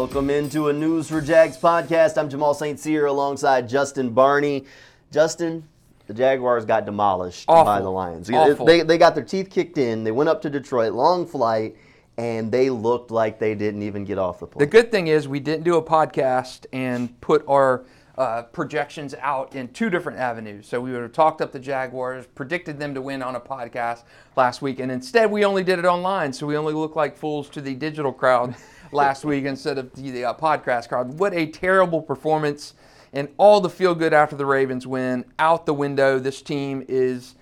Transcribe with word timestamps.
Welcome 0.00 0.30
into 0.30 0.70
a 0.70 0.72
News4Jax 0.72 1.60
podcast. 1.60 2.16
I'm 2.16 2.30
Jamal 2.30 2.54
St. 2.54 2.80
Cyr 2.80 3.04
alongside 3.04 3.68
Justin 3.68 4.14
Barney. 4.14 4.64
Justin, 5.12 5.62
the 6.06 6.14
Jaguars 6.14 6.64
got 6.64 6.86
demolished 6.86 7.44
Awful. 7.46 7.64
by 7.66 7.80
the 7.82 7.90
Lions. 7.90 8.30
Awful. 8.30 8.64
They, 8.64 8.80
they 8.80 8.96
got 8.96 9.14
their 9.14 9.22
teeth 9.22 9.50
kicked 9.50 9.76
in. 9.76 10.02
They 10.02 10.10
went 10.10 10.30
up 10.30 10.40
to 10.40 10.48
Detroit, 10.48 10.94
long 10.94 11.26
flight, 11.26 11.76
and 12.16 12.50
they 12.50 12.70
looked 12.70 13.10
like 13.10 13.38
they 13.38 13.54
didn't 13.54 13.82
even 13.82 14.06
get 14.06 14.16
off 14.16 14.40
the 14.40 14.46
plane. 14.46 14.60
The 14.60 14.70
good 14.72 14.90
thing 14.90 15.08
is 15.08 15.28
we 15.28 15.38
didn't 15.38 15.64
do 15.64 15.76
a 15.76 15.82
podcast 15.82 16.64
and 16.72 17.20
put 17.20 17.44
our 17.46 17.84
uh, 18.16 18.44
projections 18.44 19.14
out 19.20 19.54
in 19.54 19.68
two 19.68 19.90
different 19.90 20.18
avenues. 20.18 20.66
So 20.66 20.80
we 20.80 20.92
would 20.92 21.02
have 21.02 21.12
talked 21.12 21.42
up 21.42 21.52
the 21.52 21.58
Jaguars, 21.58 22.26
predicted 22.26 22.78
them 22.78 22.94
to 22.94 23.02
win 23.02 23.22
on 23.22 23.36
a 23.36 23.40
podcast 23.40 24.04
last 24.34 24.62
week, 24.62 24.80
and 24.80 24.90
instead 24.90 25.30
we 25.30 25.44
only 25.44 25.62
did 25.62 25.78
it 25.78 25.84
online. 25.84 26.32
So 26.32 26.46
we 26.46 26.56
only 26.56 26.72
look 26.72 26.96
like 26.96 27.18
fools 27.18 27.50
to 27.50 27.60
the 27.60 27.74
digital 27.74 28.14
crowd 28.14 28.56
last 28.92 29.24
week 29.24 29.44
instead 29.44 29.78
of 29.78 29.92
the, 29.94 30.24
uh, 30.24 30.34
podcast 30.34 30.88
crowd. 30.88 31.18
What 31.18 31.34
a 31.34 31.46
terrible 31.46 32.02
performance! 32.02 32.74
And 33.12 33.28
all 33.38 33.60
the 33.60 33.70
feel 33.70 33.94
good 33.94 34.12
after 34.12 34.36
the 34.36 34.46
Ravens 34.46 34.86
win 34.86 35.24
out 35.38 35.66
the 35.66 35.74
window. 35.74 36.18
This 36.18 36.42
team 36.42 36.84
is 36.88 37.34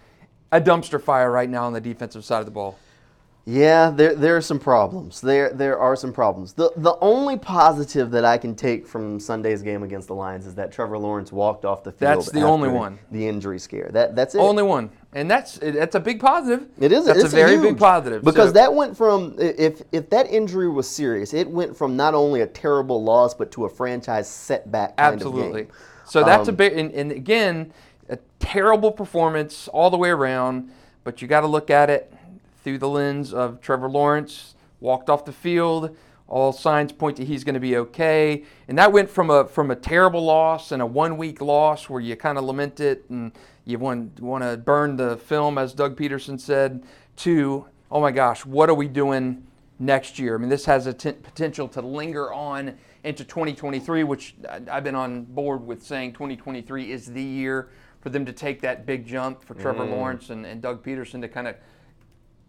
a 0.50 0.60
dumpster 0.60 1.00
fire 1.00 1.30
right 1.30 1.48
now 1.48 1.64
on 1.64 1.74
the 1.74 1.80
defensive 1.80 2.24
side 2.24 2.40
of 2.40 2.46
the 2.46 2.50
ball. 2.50 2.78
Yeah, 3.50 3.88
there 3.88 4.14
there 4.14 4.36
are 4.36 4.42
some 4.42 4.58
problems. 4.58 5.22
There 5.22 5.50
there 5.54 5.78
are 5.78 5.96
some 5.96 6.12
problems. 6.12 6.52
The 6.52 6.70
the 6.76 6.98
only 7.00 7.38
positive 7.38 8.10
that 8.10 8.22
I 8.22 8.36
can 8.36 8.54
take 8.54 8.86
from 8.86 9.18
Sunday's 9.18 9.62
game 9.62 9.82
against 9.82 10.08
the 10.08 10.14
Lions 10.14 10.46
is 10.46 10.54
that 10.56 10.70
Trevor 10.70 10.98
Lawrence 10.98 11.32
walked 11.32 11.64
off 11.64 11.82
the 11.82 11.90
field. 11.90 12.18
That's 12.18 12.30
the 12.30 12.42
only 12.42 12.68
one. 12.68 12.98
The 13.10 13.26
injury 13.26 13.58
scare. 13.58 13.88
That 13.90 14.14
that's 14.14 14.34
it. 14.34 14.38
Only 14.38 14.64
one, 14.64 14.90
and 15.14 15.30
that's 15.30 15.54
that's 15.62 15.94
a 15.94 16.00
big 16.00 16.20
positive. 16.20 16.68
It 16.78 16.92
is. 16.92 17.06
That's 17.06 17.20
it's 17.20 17.32
a 17.32 17.36
very 17.36 17.52
huge, 17.52 17.62
big 17.62 17.78
positive 17.78 18.22
because 18.22 18.50
So- 18.50 18.52
that 18.52 18.74
went 18.74 18.94
from 18.94 19.34
if 19.38 19.80
if 19.92 20.10
that 20.10 20.26
injury 20.30 20.68
was 20.68 20.86
serious, 20.86 21.32
it 21.32 21.48
went 21.48 21.74
from 21.74 21.96
not 21.96 22.12
only 22.12 22.42
a 22.42 22.46
terrible 22.46 23.02
loss 23.02 23.32
but 23.32 23.50
to 23.52 23.64
a 23.64 23.68
franchise 23.70 24.28
setback. 24.28 24.98
Kind 24.98 25.14
Absolutely. 25.14 25.68
So 26.04 26.22
that's 26.22 26.48
a 26.48 26.50
Um, 26.50 26.56
big, 26.56 26.76
and, 26.76 26.92
and 26.92 27.12
again, 27.12 27.72
a 28.10 28.18
terrible 28.40 28.92
performance 28.92 29.68
all 29.68 29.88
the 29.88 29.96
way 29.96 30.10
around. 30.10 30.68
But 31.02 31.22
you 31.22 31.28
got 31.28 31.40
to 31.40 31.46
look 31.46 31.70
at 31.70 31.88
it 31.88 32.12
through 32.68 32.78
the 32.78 32.88
lens 32.88 33.32
of 33.32 33.62
Trevor 33.62 33.88
Lawrence 33.88 34.54
walked 34.80 35.08
off 35.08 35.24
the 35.24 35.32
field. 35.32 35.96
All 36.26 36.52
signs 36.52 36.92
point 36.92 37.16
to 37.16 37.24
he's 37.24 37.42
going 37.42 37.54
to 37.54 37.60
be 37.60 37.78
okay. 37.78 38.44
And 38.68 38.76
that 38.76 38.92
went 38.92 39.08
from 39.08 39.30
a 39.30 39.46
from 39.46 39.70
a 39.70 39.76
terrible 39.76 40.22
loss 40.22 40.70
and 40.70 40.82
a 40.82 40.86
one 40.86 41.16
week 41.16 41.40
loss 41.40 41.88
where 41.88 42.02
you 42.02 42.14
kind 42.16 42.36
of 42.36 42.44
lament 42.44 42.80
it 42.80 43.06
and 43.08 43.32
you 43.64 43.78
want 43.78 44.20
want 44.20 44.44
to 44.44 44.58
burn 44.58 44.96
the 44.96 45.16
film, 45.16 45.56
as 45.56 45.72
Doug 45.72 45.96
Pederson 45.96 46.38
said, 46.38 46.84
to 47.16 47.64
oh 47.90 48.02
my 48.02 48.10
gosh, 48.10 48.44
what 48.44 48.68
are 48.68 48.74
we 48.74 48.86
doing 48.86 49.46
next 49.78 50.18
year? 50.18 50.34
I 50.34 50.38
mean, 50.38 50.50
this 50.50 50.66
has 50.66 50.86
a 50.86 50.92
t- 50.92 51.12
potential 51.12 51.68
to 51.68 51.80
linger 51.80 52.30
on 52.34 52.76
into 53.02 53.24
2023, 53.24 54.04
which 54.04 54.34
I- 54.46 54.60
I've 54.70 54.84
been 54.84 54.94
on 54.94 55.24
board 55.24 55.66
with 55.66 55.82
saying 55.82 56.12
2023 56.12 56.92
is 56.92 57.06
the 57.06 57.22
year 57.22 57.70
for 58.02 58.10
them 58.10 58.26
to 58.26 58.32
take 58.34 58.60
that 58.60 58.84
big 58.84 59.06
jump 59.06 59.42
for 59.42 59.54
Trevor 59.54 59.84
mm. 59.84 59.90
Lawrence 59.92 60.28
and, 60.28 60.44
and 60.44 60.60
Doug 60.60 60.84
Pederson 60.84 61.22
to 61.22 61.28
kind 61.28 61.48
of 61.48 61.56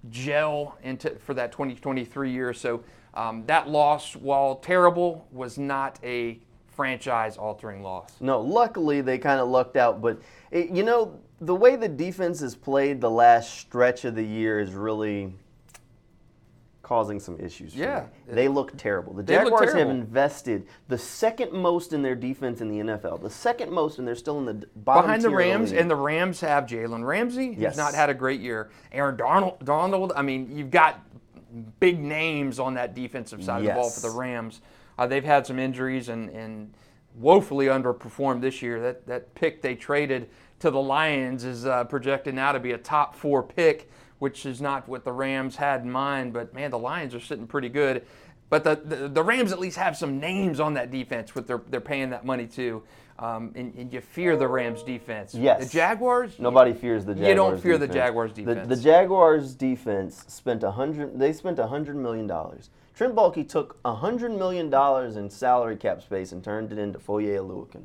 gel 0.09 0.78
into 0.83 1.16
for 1.25 1.33
that 1.33 1.52
2023 1.52 2.31
year. 2.31 2.53
So 2.53 2.83
um, 3.14 3.45
that 3.47 3.69
loss, 3.69 4.16
while 4.16 4.55
terrible, 4.55 5.28
was 5.31 5.58
not 5.58 6.00
a 6.03 6.39
franchise-altering 6.67 7.83
loss. 7.83 8.14
No, 8.22 8.39
luckily 8.39 9.02
they 9.02 9.17
kind 9.17 9.42
of 9.42 9.50
lucked 9.50 9.75
out, 9.75 10.02
but 10.02 10.22
it, 10.52 10.70
you 10.70 10.83
know 10.83 11.20
the 11.42 11.55
way 11.55 11.75
the 11.75 11.88
defense 11.88 12.39
has 12.42 12.55
played 12.55 13.02
the 13.02 13.09
last 13.09 13.58
stretch 13.59 14.05
of 14.05 14.16
the 14.16 14.23
year 14.23 14.59
is 14.59 14.73
really 14.73 15.33
causing 16.90 17.20
some 17.20 17.40
issues. 17.40 17.73
For 17.73 17.80
Yeah. 17.82 18.06
me. 18.28 18.34
they 18.34 18.48
look 18.48 18.76
terrible. 18.76 19.14
The 19.14 19.22
Jaguars 19.22 19.73
have 19.76 19.90
invested 19.92 20.66
the 20.88 20.98
second 20.98 21.54
most 21.54 21.94
in 21.94 22.02
their 22.02 22.16
defense 22.16 22.62
in 22.62 22.68
the 22.68 22.80
NFL, 22.80 23.20
the 23.22 23.30
second 23.30 23.72
most, 23.72 24.00
and 24.00 24.08
they're 24.08 24.16
still 24.16 24.39
in 24.39 24.45
the 24.45 24.66
bottom 24.76 25.04
Behind 25.04 25.22
the 25.22 25.30
Rams, 25.30 25.72
and 25.72 25.88
the 25.88 25.95
Rams 25.95 26.42
have 26.42 26.64
Jalen 26.66 27.05
Ramsey, 27.05 27.55
Yes. 27.55 27.77
not 27.77 27.94
had 27.94 28.10
a 28.10 28.16
great 28.16 28.42
year. 28.42 28.72
Aaron 28.92 29.16
Donald, 29.17 29.64
Donald. 29.64 30.14
I 30.16 30.23
mean, 30.23 30.50
you've 30.52 30.72
got 30.72 31.00
big 31.80 32.00
names 32.00 32.60
on 32.60 32.73
that 32.73 32.95
defensive 32.95 33.44
side 33.44 33.60
of 33.60 33.67
the 33.67 33.73
ball 33.73 33.92
for 33.92 34.02
the 34.02 34.10
Rams. 34.17 34.61
Uh, 34.98 35.06
they've 35.06 35.23
had 35.23 35.45
some 35.45 35.60
injuries 35.60 36.10
and, 36.10 36.32
and 36.32 36.73
woefully 37.14 37.67
underperformed 37.67 38.42
this 38.42 38.64
year. 38.64 38.82
That 38.82 39.06
that 39.06 39.36
pick 39.36 39.61
they 39.61 39.76
traded 39.76 40.27
to 40.60 40.71
the 40.71 40.82
Lions 40.82 41.44
is 41.44 41.67
uh, 41.67 41.83
projected 41.83 42.33
now 42.33 42.52
to 42.52 42.60
be 42.60 42.71
a 42.71 42.77
top 42.80 43.14
four 43.16 43.44
pick, 43.44 43.89
which 44.20 44.46
is 44.46 44.62
not 44.62 44.88
what 44.88 45.04
the 45.04 45.12
Rams 45.12 45.56
had 45.56 45.82
in 45.82 45.92
mind. 45.92 46.34
But 46.34 46.54
man, 46.54 46.72
the 46.72 46.80
Lions 46.80 47.16
are 47.16 47.20
sitting 47.20 47.48
pretty 47.48 47.70
good. 47.70 48.06
But 48.50 48.64
the, 48.64 48.76
the, 48.76 49.08
the 49.10 49.24
Rams 49.24 49.52
at 49.52 49.60
least 49.60 49.78
have 49.78 49.96
some 49.96 50.20
names 50.20 50.60
on 50.60 50.74
that 50.74 50.90
defense, 50.92 51.36
with 51.36 51.46
they're, 51.48 51.62
they're 51.70 51.82
paying 51.82 52.10
that 52.12 52.26
money 52.26 52.48
to. 52.48 52.82
Um, 53.20 53.52
and, 53.56 53.76
and 53.76 53.92
you 53.92 54.00
fear 54.00 54.38
the 54.38 54.48
Rams 54.48 54.82
defense. 54.82 55.36
Yes. 55.36 55.66
The 55.66 55.70
Jaguars, 55.78 56.40
Nobody 56.40 56.72
fears 56.74 57.04
the 57.06 57.14
Jaguars. 57.14 57.30
You 57.30 57.36
don't 57.36 57.60
fear 57.62 57.78
the 57.78 57.86
defense. 57.86 58.06
Jaguars 58.08 58.34
The- 58.34 58.42
defense. 58.46 58.68
The, 58.70 58.76
Jaguars 58.82 59.54
defense 59.56 60.24
spent 60.30 60.64
a 60.64 60.72
hundred. 60.72 61.20
They 61.20 61.34
spent 61.34 61.60
a 61.60 61.68
hundred 61.68 61.98
million 61.98 62.28
dollars. 62.28 62.70
Trent 62.96 63.14
Baalke 63.16 63.48
took 63.48 63.78
a 63.84 63.94
hundred 63.94 64.32
million 64.32 64.70
dollars 64.70 65.16
in 65.18 65.30
salary 65.30 65.76
cap 65.76 66.02
space 66.02 66.32
and 66.32 66.42
turned 66.44 66.72
it 66.72 66.78
into 66.78 66.98
Foye 66.98 67.24
Oluokun. 67.38 67.84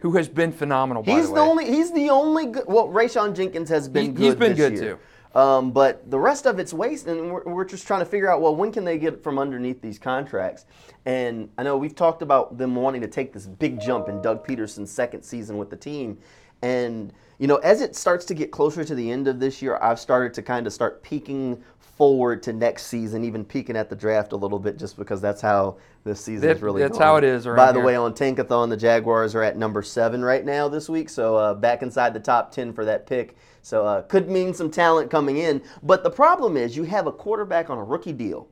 who 0.00 0.12
has 0.18 0.28
been 0.28 0.52
phenomenal, 0.52 1.02
by 1.02 1.12
He's 1.12 1.28
the 1.28 1.34
the, 1.36 1.40
only. 1.40 1.64
He's 1.66 1.90
the 1.92 2.10
only 2.10 2.46
good. 2.46 2.64
Well, 2.66 2.88
Rayshawn 2.88 3.34
Jenkins 3.34 3.70
has 3.70 3.88
been 3.88 4.04
He- 4.04 4.12
good. 4.12 4.22
he's 4.24 4.34
been 4.34 4.54
good, 4.54 4.72
year. 4.74 4.80
too. 4.94 4.98
Um, 5.34 5.72
but 5.72 6.10
the 6.10 6.18
rest 6.18 6.46
of 6.46 6.58
it's 6.58 6.72
waste, 6.72 7.06
and 7.06 7.32
we're, 7.32 7.44
we're 7.44 7.64
just 7.64 7.86
trying 7.86 8.00
to 8.00 8.06
figure 8.06 8.30
out. 8.30 8.40
Well, 8.40 8.56
when 8.56 8.72
can 8.72 8.84
they 8.84 8.98
get 8.98 9.22
from 9.22 9.38
underneath 9.38 9.82
these 9.82 9.98
contracts? 9.98 10.64
And 11.04 11.50
I 11.58 11.62
know 11.62 11.76
we've 11.76 11.94
talked 11.94 12.22
about 12.22 12.58
them 12.58 12.74
wanting 12.74 13.02
to 13.02 13.08
take 13.08 13.32
this 13.32 13.46
big 13.46 13.80
jump 13.80 14.08
in 14.08 14.22
Doug 14.22 14.46
Pederson's 14.46 14.90
second 14.90 15.22
season 15.22 15.58
with 15.58 15.70
the 15.70 15.76
team, 15.76 16.18
and 16.62 17.12
you 17.38 17.46
know, 17.46 17.56
as 17.56 17.80
it 17.80 17.94
starts 17.94 18.24
to 18.26 18.34
get 18.34 18.50
closer 18.50 18.84
to 18.84 18.94
the 18.94 19.10
end 19.10 19.28
of 19.28 19.38
this 19.40 19.62
year, 19.62 19.78
I've 19.80 20.00
started 20.00 20.34
to 20.34 20.42
kind 20.42 20.66
of 20.66 20.72
start 20.72 21.02
peeking 21.02 21.62
forward 21.78 22.42
to 22.44 22.52
next 22.52 22.86
season, 22.86 23.24
even 23.24 23.44
peeking 23.44 23.76
at 23.76 23.90
the 23.90 23.96
draft 23.96 24.32
a 24.32 24.36
little 24.36 24.58
bit, 24.58 24.78
just 24.78 24.96
because 24.96 25.20
that's 25.20 25.40
how 25.40 25.76
this 26.04 26.20
season 26.20 26.46
That- 26.48 26.56
is 26.56 26.62
really. 26.62 26.80
that's 26.80 26.98
going. 26.98 27.06
how 27.06 27.16
it 27.16 27.24
is 27.24 27.44
By 27.44 27.72
the 27.72 27.78
here. 27.78 27.86
way, 27.86 27.96
on 27.96 28.12
Tankathon, 28.12 28.68
the 28.70 28.76
Jaguars 28.76 29.34
are 29.34 29.42
at 29.42 29.56
number 29.56 29.82
seven 29.82 30.24
right 30.24 30.44
now 30.44 30.68
this 30.68 30.88
week, 30.88 31.08
so 31.10 31.36
uh, 31.36 31.54
back 31.54 31.82
inside 31.82 32.14
the 32.14 32.20
top 32.20 32.52
ten 32.52 32.72
for 32.72 32.84
that 32.84 33.06
pick. 33.06 33.36
So 33.62 33.84
uh, 33.84 34.02
could 34.02 34.30
mean 34.30 34.54
some 34.54 34.70
talent 34.70 35.10
coming 35.10 35.38
in. 35.38 35.60
But 35.82 36.02
the 36.04 36.10
problem 36.10 36.56
is 36.56 36.76
you 36.76 36.84
have 36.84 37.06
a 37.06 37.12
quarterback 37.12 37.68
on 37.68 37.78
a 37.78 37.84
rookie 37.84 38.12
deal. 38.12 38.48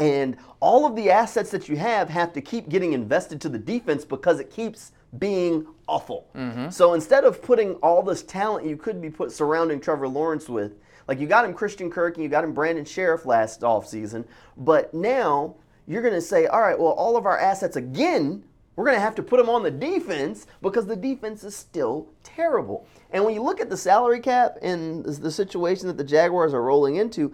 And 0.00 0.36
all 0.60 0.84
of 0.86 0.94
the 0.96 1.10
assets 1.10 1.50
that 1.52 1.68
you 1.68 1.76
have 1.76 2.08
have 2.10 2.32
to 2.34 2.40
keep 2.40 2.68
getting 2.68 2.92
invested 2.92 3.40
to 3.42 3.48
the 3.48 3.58
defense 3.58 4.04
because 4.04 4.40
it 4.40 4.50
keeps 4.50 4.92
being 5.18 5.66
awful. 5.86 6.28
Mm-hmm. 6.34 6.70
So 6.70 6.94
instead 6.94 7.24
of 7.24 7.42
putting 7.42 7.74
all 7.76 8.02
this 8.02 8.22
talent 8.22 8.66
you 8.66 8.76
could 8.76 9.00
be 9.00 9.10
put 9.10 9.32
surrounding 9.32 9.80
Trevor 9.80 10.08
Lawrence 10.08 10.48
with, 10.48 10.74
like 11.06 11.20
you 11.20 11.26
got 11.26 11.44
him 11.44 11.54
Christian 11.54 11.90
Kirk 11.90 12.16
and 12.16 12.22
you 12.22 12.30
got 12.30 12.44
him 12.44 12.52
Brandon 12.54 12.84
Scherff 12.84 13.26
last 13.26 13.60
offseason, 13.60 14.24
but 14.56 14.94
now 14.94 15.56
you're 15.86 16.02
going 16.02 16.14
to 16.14 16.20
say, 16.20 16.46
all 16.46 16.60
right, 16.60 16.78
well, 16.78 16.92
all 16.92 17.16
of 17.16 17.26
our 17.26 17.38
assets 17.38 17.76
again, 17.76 18.42
we're 18.76 18.84
going 18.84 18.96
to 18.96 19.00
have 19.00 19.14
to 19.16 19.22
put 19.22 19.36
them 19.36 19.48
on 19.48 19.62
the 19.62 19.70
defense 19.70 20.46
because 20.62 20.86
the 20.86 20.96
defense 20.96 21.44
is 21.44 21.54
still 21.54 22.08
terrible. 22.22 22.86
And 23.10 23.24
when 23.24 23.34
you 23.34 23.42
look 23.42 23.60
at 23.60 23.70
the 23.70 23.76
salary 23.76 24.20
cap 24.20 24.56
and 24.62 25.04
the 25.04 25.30
situation 25.30 25.86
that 25.88 25.96
the 25.96 26.04
Jaguars 26.04 26.54
are 26.54 26.62
rolling 26.62 26.96
into, 26.96 27.32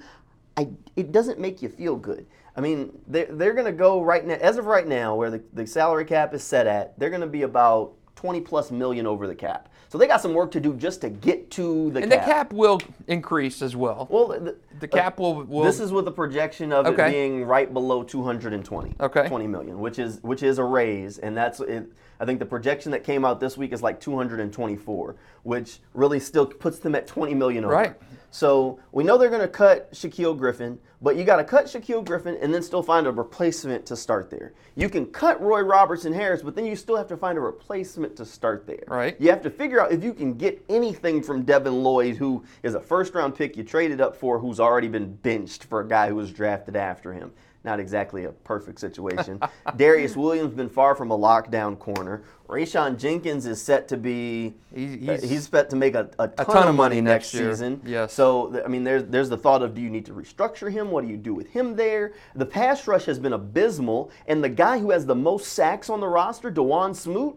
I, 0.56 0.68
it 0.96 1.12
doesn't 1.12 1.38
make 1.38 1.62
you 1.62 1.68
feel 1.68 1.96
good. 1.96 2.26
I 2.60 2.62
mean, 2.62 2.92
they're, 3.06 3.24
they're 3.24 3.54
going 3.54 3.64
to 3.64 3.72
go 3.72 4.02
right 4.02 4.22
now, 4.22 4.34
as 4.34 4.58
of 4.58 4.66
right 4.66 4.86
now, 4.86 5.14
where 5.14 5.30
the, 5.30 5.42
the 5.54 5.66
salary 5.66 6.04
cap 6.04 6.34
is 6.34 6.42
set 6.44 6.66
at, 6.66 6.98
they're 6.98 7.08
going 7.08 7.22
to 7.22 7.26
be 7.26 7.40
about 7.40 7.94
20 8.16 8.42
plus 8.42 8.70
million 8.70 9.06
over 9.06 9.26
the 9.26 9.34
cap. 9.34 9.70
So 9.88 9.96
they 9.96 10.06
got 10.06 10.20
some 10.20 10.34
work 10.34 10.50
to 10.50 10.60
do 10.60 10.74
just 10.74 11.00
to 11.00 11.08
get 11.08 11.50
to 11.52 11.90
the 11.90 12.02
and 12.02 12.12
cap. 12.12 12.20
And 12.20 12.28
the 12.28 12.32
cap 12.32 12.52
will 12.52 12.82
increase 13.06 13.62
as 13.62 13.76
well. 13.76 14.06
Well, 14.10 14.28
the, 14.28 14.56
the 14.78 14.86
cap 14.86 15.18
will, 15.18 15.38
uh, 15.38 15.44
will 15.44 15.64
this 15.64 15.80
is 15.80 15.90
with 15.90 16.06
a 16.06 16.10
projection 16.12 16.70
of 16.70 16.86
Okay. 16.86 17.08
it 17.08 17.12
being 17.12 17.44
right 17.46 17.72
below 17.72 18.02
220. 18.02 18.94
Okay. 19.00 19.26
20 19.26 19.46
million, 19.46 19.80
which 19.80 19.98
is 19.98 20.22
which 20.22 20.42
is 20.42 20.58
a 20.58 20.64
raise, 20.64 21.16
and 21.16 21.34
that's 21.34 21.60
it. 21.60 21.90
I 22.20 22.26
think 22.26 22.40
the 22.40 22.46
projection 22.46 22.92
that 22.92 23.04
came 23.04 23.24
out 23.24 23.40
this 23.40 23.56
week 23.56 23.72
is 23.72 23.82
like 23.82 23.98
224, 24.00 25.16
which 25.44 25.78
really 25.94 26.20
still 26.20 26.44
puts 26.44 26.78
them 26.78 26.94
at 26.94 27.06
20 27.06 27.34
million 27.34 27.64
over. 27.64 27.72
Right. 27.72 27.96
So 28.30 28.78
we 28.92 29.02
know 29.02 29.18
they're 29.18 29.28
going 29.28 29.40
to 29.40 29.48
cut 29.48 29.92
Shaquille 29.92 30.38
Griffin, 30.38 30.78
but 31.02 31.16
you 31.16 31.24
got 31.24 31.36
to 31.36 31.44
cut 31.44 31.66
Shaquille 31.66 32.04
Griffin 32.04 32.38
and 32.40 32.54
then 32.54 32.62
still 32.62 32.82
find 32.82 33.06
a 33.06 33.10
replacement 33.10 33.84
to 33.86 33.96
start 33.96 34.30
there. 34.30 34.52
You 34.76 34.88
can 34.88 35.06
cut 35.06 35.40
Roy 35.42 35.62
Robertson 35.62 36.12
Harris, 36.12 36.42
but 36.42 36.54
then 36.54 36.64
you 36.64 36.76
still 36.76 36.96
have 36.96 37.08
to 37.08 37.16
find 37.16 37.36
a 37.36 37.40
replacement 37.40 38.16
to 38.16 38.24
start 38.24 38.66
there. 38.66 38.84
Right. 38.86 39.16
You 39.20 39.30
have 39.30 39.42
to 39.42 39.50
figure 39.50 39.80
out 39.80 39.92
if 39.92 40.04
you 40.04 40.14
can 40.14 40.34
get 40.34 40.64
anything 40.68 41.22
from 41.22 41.42
Devin 41.42 41.82
Lloyd, 41.82 42.16
who 42.16 42.44
is 42.62 42.74
a 42.74 42.80
first 42.80 43.14
round 43.14 43.34
pick 43.34 43.56
you 43.56 43.64
traded 43.64 44.00
up 44.00 44.16
for, 44.16 44.38
who's 44.38 44.60
already 44.60 44.88
been 44.88 45.14
benched 45.14 45.64
for 45.64 45.80
a 45.80 45.88
guy 45.88 46.08
who 46.08 46.14
was 46.14 46.32
drafted 46.32 46.76
after 46.76 47.12
him. 47.12 47.32
Not 47.62 47.78
exactly 47.78 48.24
a 48.24 48.30
perfect 48.32 48.80
situation. 48.80 49.38
Darious 49.76 50.16
Williams 50.16 50.54
been 50.54 50.70
far 50.70 50.94
from 50.94 51.10
a 51.10 51.18
lockdown 51.18 51.78
corner. 51.78 52.22
Rayshawn 52.48 52.96
Jenkins 52.98 53.44
is 53.44 53.60
set 53.60 53.86
to 53.88 53.98
be 53.98 54.54
He's- 54.74 55.22
uh, 55.22 55.26
he's- 55.26 55.48
set 55.48 55.68
to 55.70 55.76
make 55.76 55.94
a, 55.94 56.08
a, 56.18 56.28
ton, 56.28 56.46
ton 56.46 56.68
of 56.68 56.74
money 56.74 56.96
money 56.96 57.00
next 57.02 57.34
next 57.34 57.46
season. 57.46 57.82
Yes. 57.84 58.14
So 58.14 58.62
I 58.64 58.68
mean, 58.68 58.82
there's 58.82 59.04
there's 59.04 59.28
the 59.28 59.36
thought 59.36 59.62
of 59.62 59.74
do 59.74 59.82
you 59.82 59.90
need 59.90 60.06
to 60.06 60.12
restructure 60.12 60.72
him? 60.72 60.90
What 60.90 61.04
do 61.04 61.10
you 61.10 61.18
do 61.18 61.34
with 61.34 61.48
him 61.48 61.76
there? 61.76 62.14
The 62.34 62.46
pass 62.46 62.86
rush 62.86 63.04
has 63.04 63.18
been 63.18 63.34
abysmal, 63.34 64.10
and 64.26 64.42
the 64.42 64.48
guy 64.48 64.78
who 64.78 64.90
has 64.90 65.04
the 65.04 65.14
most 65.14 65.52
sacks 65.52 65.90
on 65.90 66.00
the 66.00 66.08
roster, 66.08 66.50
Dawuane 66.50 66.96
Smoot, 66.96 67.36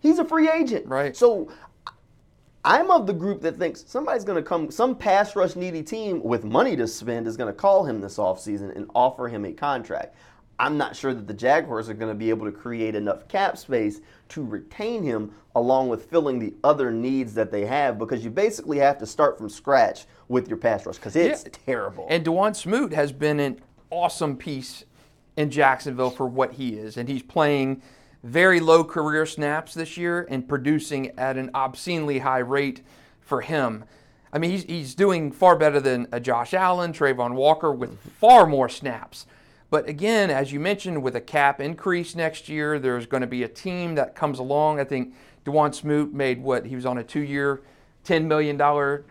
he's 0.00 0.18
a 0.18 0.24
free 0.24 0.50
agent. 0.50 0.86
Right. 0.86 1.16
So 1.16 1.48
I'm 2.64 2.90
of 2.90 3.06
the 3.06 3.12
group 3.12 3.40
that 3.42 3.58
thinks 3.58 3.84
somebody's 3.88 4.24
going 4.24 4.42
to 4.42 4.48
come, 4.48 4.70
some 4.70 4.94
pass 4.94 5.34
rush 5.34 5.56
needy 5.56 5.82
team 5.82 6.22
with 6.22 6.44
money 6.44 6.76
to 6.76 6.86
spend 6.86 7.26
is 7.26 7.36
going 7.36 7.52
to 7.52 7.58
call 7.58 7.84
him 7.84 8.00
this 8.00 8.18
offseason 8.18 8.74
and 8.76 8.88
offer 8.94 9.26
him 9.28 9.44
a 9.44 9.52
contract. 9.52 10.14
I'm 10.60 10.78
not 10.78 10.94
sure 10.94 11.12
that 11.12 11.26
the 11.26 11.34
Jaguars 11.34 11.88
are 11.88 11.94
going 11.94 12.12
to 12.12 12.18
be 12.18 12.30
able 12.30 12.46
to 12.46 12.52
create 12.52 12.94
enough 12.94 13.26
cap 13.26 13.58
space 13.58 14.00
to 14.28 14.44
retain 14.44 15.02
him 15.02 15.32
along 15.56 15.88
with 15.88 16.08
filling 16.08 16.38
the 16.38 16.54
other 16.62 16.92
needs 16.92 17.34
that 17.34 17.50
they 17.50 17.66
have 17.66 17.98
because 17.98 18.22
you 18.22 18.30
basically 18.30 18.78
have 18.78 18.96
to 18.98 19.06
start 19.06 19.38
from 19.38 19.48
scratch 19.48 20.06
with 20.28 20.46
your 20.46 20.56
pass 20.56 20.86
rush 20.86 20.96
because 20.96 21.16
it's 21.16 21.42
Yeah. 21.44 21.50
terrible. 21.66 22.06
And 22.08 22.24
Dawuane 22.24 22.54
Smoot 22.54 22.92
has 22.92 23.10
been 23.10 23.40
an 23.40 23.60
awesome 23.90 24.36
piece 24.36 24.84
in 25.36 25.50
Jacksonville 25.50 26.10
for 26.10 26.26
what 26.26 26.52
he 26.52 26.76
is. 26.76 26.96
And 26.96 27.08
he's 27.08 27.22
playing 27.22 27.82
very 28.22 28.60
low 28.60 28.84
career 28.84 29.26
snaps 29.26 29.74
this 29.74 29.96
year 29.96 30.26
and 30.30 30.48
producing 30.48 31.10
at 31.18 31.36
an 31.36 31.50
obscenely 31.54 32.20
high 32.20 32.38
rate 32.38 32.82
for 33.20 33.40
him. 33.40 33.84
I 34.32 34.38
mean, 34.38 34.50
he's, 34.50 34.64
he's 34.64 34.94
doing 34.94 35.30
far 35.30 35.56
better 35.56 35.80
than 35.80 36.06
a 36.12 36.20
Josh 36.20 36.54
Allen, 36.54 36.92
Travon 36.92 37.34
Walker 37.34 37.72
with 37.72 37.90
mm-hmm. 37.90 38.08
far 38.10 38.46
more 38.46 38.68
snaps. 38.68 39.26
But 39.70 39.88
again, 39.88 40.30
as 40.30 40.52
you 40.52 40.60
mentioned, 40.60 41.02
with 41.02 41.16
a 41.16 41.20
cap 41.20 41.60
increase 41.60 42.14
next 42.14 42.48
year, 42.48 42.78
there's 42.78 43.06
going 43.06 43.22
to 43.22 43.26
be 43.26 43.42
a 43.42 43.48
team 43.48 43.94
that 43.94 44.14
comes 44.14 44.38
along. 44.38 44.80
I 44.80 44.84
think 44.84 45.14
Dawuane 45.44 45.74
Smoot 45.74 46.12
made 46.12 46.42
what? 46.42 46.66
He 46.66 46.76
was 46.76 46.86
on 46.86 46.98
a 46.98 47.02
two 47.02 47.20
year, 47.20 47.62
$10 48.04 48.26
million 48.26 48.58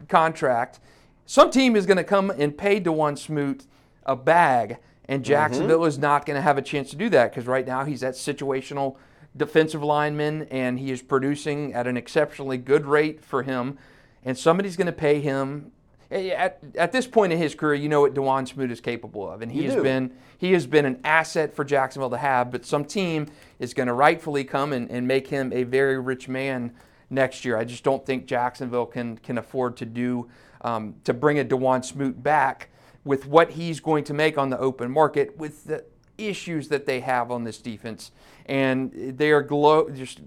contract. 0.07 0.79
Some 1.25 1.49
team 1.49 1.75
is 1.75 1.85
going 1.85 1.97
to 1.97 2.03
come 2.03 2.29
and 2.29 2.57
pay 2.57 2.79
Dawuane 2.79 3.17
Smoot 3.17 3.65
a 4.05 4.15
bag, 4.15 4.77
and 5.06 5.25
Jacksonville 5.25 5.86
is 5.86 5.98
not 5.98 6.25
going 6.25 6.36
to 6.36 6.42
have 6.42 6.57
a 6.57 6.62
chance 6.62 6.89
to 6.92 6.95
do 6.95 7.09
that 7.09 7.31
because 7.31 7.48
right 7.48 7.65
now 7.65 7.83
he's 7.83 8.01
that 8.01 8.13
situational 8.13 8.98
defensive 9.36 9.83
lineman 9.83 10.44
and 10.51 10.80
he 10.80 10.92
is 10.92 11.01
producing 11.01 11.74
at 11.74 11.88
an 11.88 11.98
exceptionally 11.98 12.57
good 12.57 12.86
rate 12.86 13.24
for 13.24 13.44
him. 13.44 13.77
And 14.24 14.38
somebody's 14.38 14.77
going 14.77 14.88
to 14.88 14.92
pay 14.94 15.19
him. 15.19 15.71
At, 16.12 16.59
at 16.75 16.92
this 16.92 17.07
point 17.07 17.31
in 17.31 17.39
his 17.39 17.56
career, 17.56 17.75
you 17.75 17.88
know 17.88 18.01
what 18.01 18.13
Dawuane 18.13 18.48
Smoot 18.48 18.69
is 18.69 18.81
capable 18.81 19.30
of, 19.30 19.42
and 19.42 19.50
he 19.51 19.59
You 19.59 19.65
has 19.68 19.75
do. 19.75 19.83
been 19.83 20.12
he 20.38 20.53
has 20.53 20.65
been 20.68 20.86
an 20.86 21.00
asset 21.03 21.56
for 21.56 21.63
Jacksonville 21.63 22.09
to 22.09 22.18
have. 22.18 22.51
But 22.51 22.65
some 22.65 22.83
team 22.83 23.27
is 23.59 23.74
going 23.74 23.88
to 23.88 23.94
rightfully 23.94 24.44
come 24.44 24.74
and, 24.74 24.89
and 24.92 25.07
make 25.07 25.27
him 25.27 25.53
a 25.53 25.63
very 25.63 26.00
rich 26.00 26.27
man 26.27 26.74
next 27.09 27.45
year. 27.45 27.57
I 27.57 27.63
just 27.63 27.83
don't 27.83 28.06
think 28.06 28.25
Jacksonville 28.25 28.88
can 28.88 29.18
can 29.19 29.38
afford 29.38 29.77
to 29.77 29.86
do 29.86 30.30
um, 30.62 30.95
to 31.06 31.13
bring 31.13 31.39
a 31.39 31.45
Dawuane 31.45 31.86
Smoot 31.86 32.21
back 32.21 32.69
with 33.03 33.25
what 33.25 33.51
he's 33.51 33.80
going 33.80 34.03
to 34.06 34.13
make 34.13 34.38
on 34.38 34.50
the 34.50 34.59
open 34.59 34.92
market 34.92 35.38
with 35.38 35.65
the 35.65 35.83
issues 36.18 36.68
that 36.68 36.86
they 36.86 37.00
have 37.00 37.31
on 37.31 37.44
this 37.44 37.57
defense, 37.59 38.12
and 38.45 38.92
they 39.18 39.31
are 39.31 39.42
glow, 39.42 39.89
just 39.89 40.21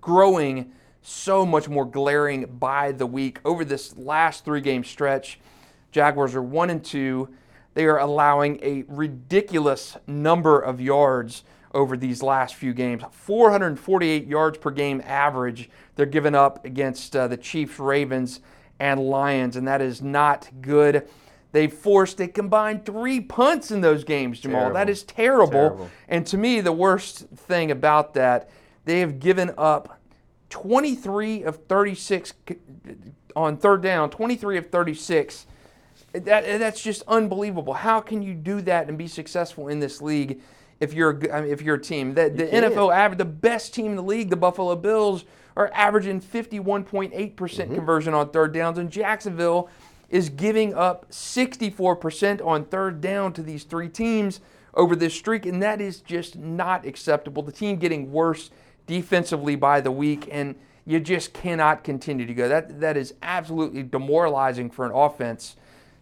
growing 0.00 0.72
so 1.02 1.46
much 1.46 1.68
more 1.68 1.84
glaring 1.84 2.44
by 2.46 2.92
the 2.92 3.06
week 3.06 3.40
over 3.44 3.64
this 3.64 3.96
last 3.96 4.44
three 4.44 4.60
game 4.60 4.84
stretch. 4.84 5.38
Jaguars 5.92 6.34
are 6.34 6.42
one 6.42 6.70
and 6.70 6.84
two. 6.84 7.28
They 7.74 7.86
are 7.86 7.98
allowing 7.98 8.58
a 8.62 8.84
ridiculous 8.88 9.96
number 10.06 10.58
of 10.58 10.80
yards 10.80 11.44
over 11.72 11.96
these 11.96 12.22
last 12.22 12.54
few 12.54 12.72
games 12.72 13.02
448 13.12 14.26
yards 14.26 14.58
per 14.58 14.70
game 14.70 15.02
average. 15.04 15.70
They're 15.94 16.06
giving 16.06 16.34
up 16.34 16.64
against 16.64 17.14
uh, 17.14 17.28
the 17.28 17.36
Chiefs, 17.36 17.78
Ravens, 17.78 18.40
and 18.80 19.00
Lions, 19.00 19.56
and 19.56 19.66
that 19.68 19.80
is 19.80 20.02
not 20.02 20.48
good. 20.60 21.08
They 21.52 21.66
forced 21.66 22.20
a 22.20 22.28
combined 22.28 22.84
three 22.84 23.20
punts 23.20 23.70
in 23.70 23.80
those 23.80 24.04
games, 24.04 24.40
Jamal. 24.40 24.72
That 24.72 24.72
Terrible. 24.72 24.90
is 24.90 25.02
terrible. 25.02 25.50
Terrible. 25.50 25.90
And 26.08 26.26
to 26.26 26.36
me, 26.36 26.60
the 26.60 26.72
worst 26.72 27.26
thing 27.28 27.70
about 27.70 28.14
that, 28.14 28.50
they 28.84 29.00
have 29.00 29.18
given 29.18 29.52
up 29.56 29.98
23 30.50 31.44
of 31.44 31.56
36 31.66 32.34
on 33.34 33.56
third 33.56 33.82
down, 33.82 34.10
23 34.10 34.58
of 34.58 34.70
36. 34.70 35.46
That, 36.12 36.58
that's 36.58 36.82
just 36.82 37.02
unbelievable. 37.06 37.74
How 37.74 38.00
can 38.00 38.22
you 38.22 38.34
do 38.34 38.60
that 38.62 38.88
and 38.88 38.98
be 38.98 39.06
successful 39.06 39.68
in 39.68 39.78
this 39.78 40.00
league 40.00 40.40
if 40.80 40.94
you're 40.94 41.20
I 41.32 41.42
mean, 41.42 41.50
if 41.50 41.62
you're 41.62 41.76
a 41.76 41.80
team? 41.80 42.14
The. 42.14 42.30
NFL 42.30 42.94
average, 42.94 43.18
the 43.18 43.24
best 43.24 43.74
team 43.74 43.86
in 43.86 43.96
the 43.96 44.02
league, 44.02 44.30
the 44.30 44.36
Buffalo 44.36 44.74
Bills, 44.74 45.24
are 45.56 45.70
averaging 45.74 46.20
51.8% 46.20 47.12
mm-hmm. 47.34 47.74
conversion 47.74 48.14
on 48.14 48.30
third 48.30 48.54
downs, 48.54 48.78
and 48.78 48.90
Jacksonville 48.90 49.68
is 50.08 50.28
giving 50.30 50.74
up 50.74 51.10
64% 51.10 52.44
on 52.44 52.64
third 52.64 53.00
down 53.00 53.32
to 53.34 53.42
these 53.42 53.64
three 53.64 53.88
teams 53.88 54.40
over 54.74 54.96
this 54.96 55.14
streak, 55.14 55.44
and 55.44 55.62
that 55.62 55.80
is 55.80 56.00
just 56.00 56.36
not 56.36 56.86
acceptable. 56.86 57.42
The 57.42 57.52
team 57.52 57.76
getting 57.76 58.12
worse 58.12 58.50
defensively 58.86 59.56
by 59.56 59.80
the 59.80 59.90
week, 59.90 60.28
and 60.30 60.54
you 60.86 61.00
just 61.00 61.34
cannot 61.34 61.84
continue 61.84 62.26
to 62.26 62.34
go. 62.34 62.48
That 62.48 62.80
that 62.80 62.96
is 62.96 63.14
absolutely 63.22 63.82
demoralizing 63.82 64.70
for 64.70 64.86
an 64.86 64.92
offense 64.92 65.56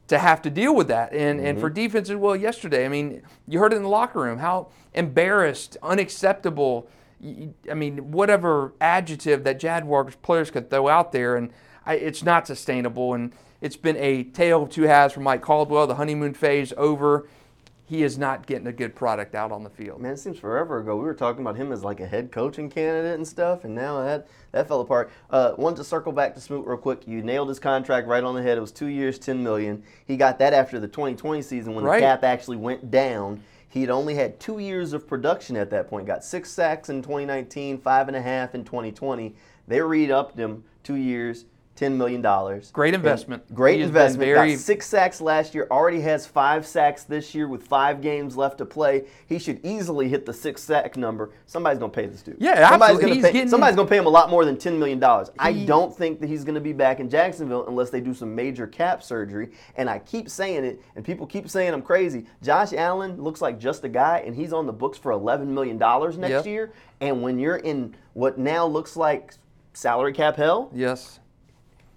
to 0.09 0.19
have 0.19 0.41
to 0.43 0.51
deal 0.51 0.75
with 0.75 0.89
that. 0.89 1.13
And 1.13 1.41
and 1.41 1.59
for 1.59 1.69
mm-hmm. 1.69 1.75
defense 1.75 2.11
as 2.11 2.17
well 2.17 2.37
yesterday, 2.37 2.85
I 2.85 2.89
mean, 2.89 3.23
you 3.49 3.59
heard 3.59 3.73
it 3.73 3.77
in 3.77 3.83
the 3.83 3.89
locker 3.89 4.21
room 4.21 4.39
how 4.39 4.69
embarrassed, 4.95 5.77
unacceptable. 5.83 6.89
I 7.71 7.75
mean, 7.75 8.13
whatever 8.13 8.75
adjective 8.81 9.43
that 9.45 9.59
Jaguars 9.59 10.15
players 10.17 10.51
could 10.51 10.71
throw 10.71 10.87
out 10.87 11.13
there, 11.13 11.37
and 11.37 11.51
I, 11.85 11.95
it's 11.95 12.23
not 12.23 12.47
sustainable. 12.47 13.15
And 13.15 13.33
it's 13.61 13.77
been 13.77 13.97
a 13.97 14.25
tale 14.25 14.63
of 14.63 14.71
two 14.71 14.83
halves 14.83 15.15
for 15.15 15.21
Mike 15.21 15.43
Caldwell. 15.43 15.87
The 15.87 15.95
honeymoon 15.97 16.35
phase 16.35 16.73
over. 16.77 17.29
He 17.89 18.03
is 18.03 18.19
not 18.19 18.47
getting 18.47 18.67
a 18.67 18.73
good 18.73 18.97
product 18.97 19.37
out 19.37 19.53
on 19.53 19.63
the 19.63 19.71
field. 19.71 20.01
Man, 20.01 20.15
it 20.15 20.17
seems 20.19 20.41
forever 20.41 20.81
ago. 20.81 20.97
We 20.97 21.05
were 21.05 21.15
talking 21.15 21.43
about 21.43 21.55
him 21.55 21.71
as 21.71 21.85
like 21.85 22.01
a 22.01 22.07
head 22.07 22.33
coaching 22.33 22.69
candidate 22.69 23.15
and 23.15 23.27
stuff, 23.27 23.63
and 23.63 23.77
now 23.77 24.03
that 24.03 24.27
that 24.51 24.67
fell 24.67 24.81
apart. 24.81 25.09
Uh, 25.31 25.53
wanted 25.57 25.77
to 25.77 25.85
circle 25.85 26.11
back 26.11 26.35
to 26.35 26.41
Smoot 26.41 26.67
real 26.67 26.79
quick. 26.79 27.07
You 27.07 27.23
nailed 27.23 27.49
his 27.49 27.61
contract 27.61 28.09
right 28.09 28.25
on 28.25 28.35
the 28.35 28.43
head. 28.43 28.59
It 28.59 28.61
was 28.61 28.73
two 28.73 28.87
years, 28.87 29.21
ten 29.21 29.41
million. 29.41 29.85
He 30.05 30.17
got 30.17 30.41
that 30.41 30.53
after 30.53 30.81
the 30.81 30.89
2020 30.89 31.41
season 31.43 31.77
when 31.77 31.85
Right. 31.85 32.01
the 32.01 32.07
cap 32.07 32.25
actually 32.25 32.57
went 32.57 32.91
down. 32.91 33.43
He 33.69 33.83
had 33.83 33.91
only 33.91 34.17
had 34.17 34.41
two 34.41 34.59
years 34.59 34.93
of 34.93 35.07
production 35.07 35.55
at 35.57 35.71
that 35.71 35.89
point. 35.89 36.09
Got 36.09 36.25
six 36.25 36.51
sacks 36.51 36.89
in 36.89 37.03
2019, 37.03 37.79
five 37.79 38.09
and 38.09 38.17
a 38.17 38.23
half 38.23 38.55
in 38.57 38.65
2020. 38.65 39.37
They 39.69 39.81
re-upped 39.81 40.37
him 40.37 40.65
two 40.83 40.95
years, 40.97 41.45
ten 41.77 41.97
million 41.97 42.21
dollars. 42.23 42.71
Great 42.73 42.95
investment. 42.95 43.55
Great 43.55 43.77
He 43.77 43.83
investment. 43.83 44.27
very- 44.27 44.51
Got 44.53 44.59
six 44.59 44.87
sacks 44.87 45.21
last 45.21 45.55
year. 45.55 45.69
Already 45.71 46.01
has 46.01 46.27
five 46.27 46.67
sacks 46.67 47.05
this 47.05 47.35
year 47.35 47.47
with 47.49 47.63
five 47.63 48.01
games 48.01 48.37
left 48.37 48.59
to 48.59 48.65
play. 48.65 49.05
He 49.27 49.39
should 49.39 49.61
easily 49.65 50.09
hit 50.09 50.27
the 50.27 50.33
six 50.33 50.63
sack 50.63 50.97
number. 50.97 51.31
Somebody's 51.47 51.79
gonna 51.79 51.93
pay 51.93 52.07
this 52.07 52.23
dude. 52.23 52.37
Yeah, 52.41 52.69
somebody's 52.71 52.95
absolutely. 52.97 53.03
Gonna 53.03 53.15
He's 53.15 53.25
pay, 53.25 53.33
getting- 53.33 53.49
somebody's 53.51 53.77
gonna 53.77 53.89
pay 53.89 53.99
him 53.99 54.07
a 54.07 54.11
lot 54.11 54.31
more 54.31 54.45
than 54.45 54.57
ten 54.57 54.79
million 54.79 54.99
dollars. 54.99 55.31
I 55.39 55.53
don't 55.53 55.95
think 55.95 56.21
that 56.21 56.29
he's 56.29 56.43
gonna 56.45 56.61
be 56.61 56.73
back 56.73 56.99
in 56.99 57.09
Jacksonville 57.09 57.67
unless 57.69 57.91
they 57.91 58.01
do 58.01 58.15
some 58.15 58.35
major 58.35 58.67
cap 58.67 59.03
surgery. 59.03 59.51
And 59.77 59.89
I 59.91 59.99
keep 60.01 60.29
saying 60.31 60.65
it, 60.65 60.81
and 60.97 61.05
people 61.05 61.27
keep 61.27 61.49
saying 61.49 61.73
I'm 61.75 61.83
crazy. 61.83 62.27
Josh 62.43 62.73
Allen 62.73 63.23
looks 63.23 63.41
like 63.43 63.59
just 63.59 63.85
a 63.85 63.89
guy, 63.89 64.23
and 64.27 64.35
he's 64.35 64.53
on 64.53 64.67
the 64.67 64.73
books 64.73 64.97
for 64.99 65.13
eleven 65.13 65.53
million 65.55 65.79
dollars 65.79 66.17
next 66.17 66.31
Yep. 66.33 66.47
year. 66.47 66.73
And 67.01 67.23
when 67.23 67.39
you're 67.39 67.57
in 67.57 67.95
what 68.15 68.39
now 68.39 68.67
looks 68.67 68.97
like 68.97 69.35
salary 69.75 70.15
cap 70.15 70.37
hell, 70.37 70.71
Yes. 70.73 71.21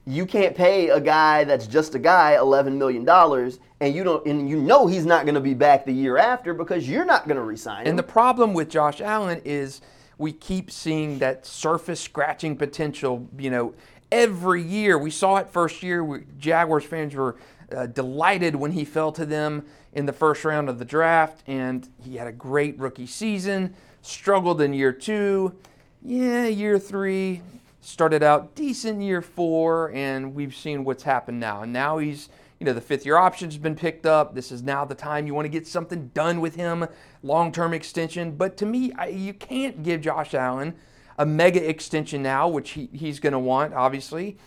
You 0.10 0.26
can't 0.26 0.56
pay 0.56 0.90
a 0.90 1.00
guy 1.00 1.44
that's 1.44 1.68
just 1.68 1.94
a 1.94 2.00
guy 2.00 2.36
eleven 2.36 2.80
million 2.80 3.06
dollars, 3.06 3.60
and 3.80 3.94
you 3.94 4.04
don't, 4.04 4.26
and 4.26 4.50
you 4.50 4.60
know 4.60 4.88
he's 4.88 5.06
not 5.06 5.26
going 5.26 5.36
to 5.36 5.42
be 5.42 5.54
back 5.54 5.86
the 5.86 5.94
year 5.94 6.18
after 6.18 6.54
because 6.54 6.90
you're 6.90 7.06
not 7.06 7.28
going 7.28 7.38
to 7.38 7.44
resign 7.44 7.82
him. 7.82 7.92
And 7.92 8.00
the 8.00 8.04
problem 8.04 8.56
with 8.56 8.70
Josh 8.70 9.02
Allen 9.02 9.40
is 9.46 9.82
we 10.18 10.32
keep 10.32 10.72
seeing 10.72 11.20
that 11.20 11.46
surface 11.46 12.02
scratching 12.02 12.56
potential. 12.58 13.30
You 13.38 13.52
know, 13.52 13.74
every 14.12 14.64
year 14.64 14.98
we 14.98 15.12
saw 15.12 15.38
it 15.38 15.48
first 15.48 15.84
year. 15.84 16.04
We, 16.04 16.24
Jaguars 16.40 16.86
fans 16.86 17.14
were 17.14 17.36
uh, 17.72 17.86
delighted 17.86 18.56
when 18.56 18.72
he 18.72 18.86
fell 18.86 19.12
to 19.12 19.28
them 19.28 19.64
in 19.94 20.08
the 20.08 20.14
first 20.14 20.44
round 20.44 20.70
of 20.70 20.80
the 20.80 20.86
draft, 20.86 21.44
and 21.46 21.88
he 22.04 22.16
had 22.18 22.26
a 22.26 22.32
great 22.32 22.80
rookie 22.80 23.06
season. 23.06 23.76
Struggled 24.02 24.60
in 24.60 24.74
year 24.74 24.92
two, 24.92 25.54
yeah, 26.02 26.48
year 26.48 26.80
three. 26.80 27.42
Started 27.82 28.24
out 28.24 28.56
decent 28.56 29.02
year 29.02 29.22
four, 29.22 29.92
and 29.94 30.36
we've 30.36 30.56
seen 30.56 30.84
what's 30.84 31.04
happened 31.04 31.40
now. 31.40 31.62
And 31.64 31.72
now 31.72 31.98
he's 31.98 32.30
you 32.60 32.66
know, 32.66 32.74
the 32.74 32.82
fifth 32.82 33.06
year 33.06 33.18
option's 33.18 33.58
been 33.58 33.76
picked 33.76 34.06
up. 34.06 34.36
This 34.36 34.52
is 34.52 34.62
now 34.62 34.84
the 34.84 34.96
time 34.96 35.26
you 35.26 35.34
want 35.34 35.46
to 35.46 35.50
get 35.50 35.66
something 35.66 36.12
done 36.14 36.42
with 36.42 36.56
him, 36.56 36.86
long 37.24 37.52
term 37.52 37.74
extension. 37.74 38.36
But 38.36 38.58
to 38.58 38.66
me, 38.66 38.92
I, 38.98 39.08
you 39.08 39.34
can't 39.34 39.82
give 39.82 40.02
Josh 40.02 40.34
Allen 40.34 40.76
a 41.18 41.26
mega 41.26 41.68
extension 41.68 42.22
now, 42.22 42.48
which 42.48 42.72
he, 42.72 42.90
he's 42.92 43.20
going 43.20 43.34
to 43.34 43.40
want, 43.40 43.74
obviously, 43.74 44.38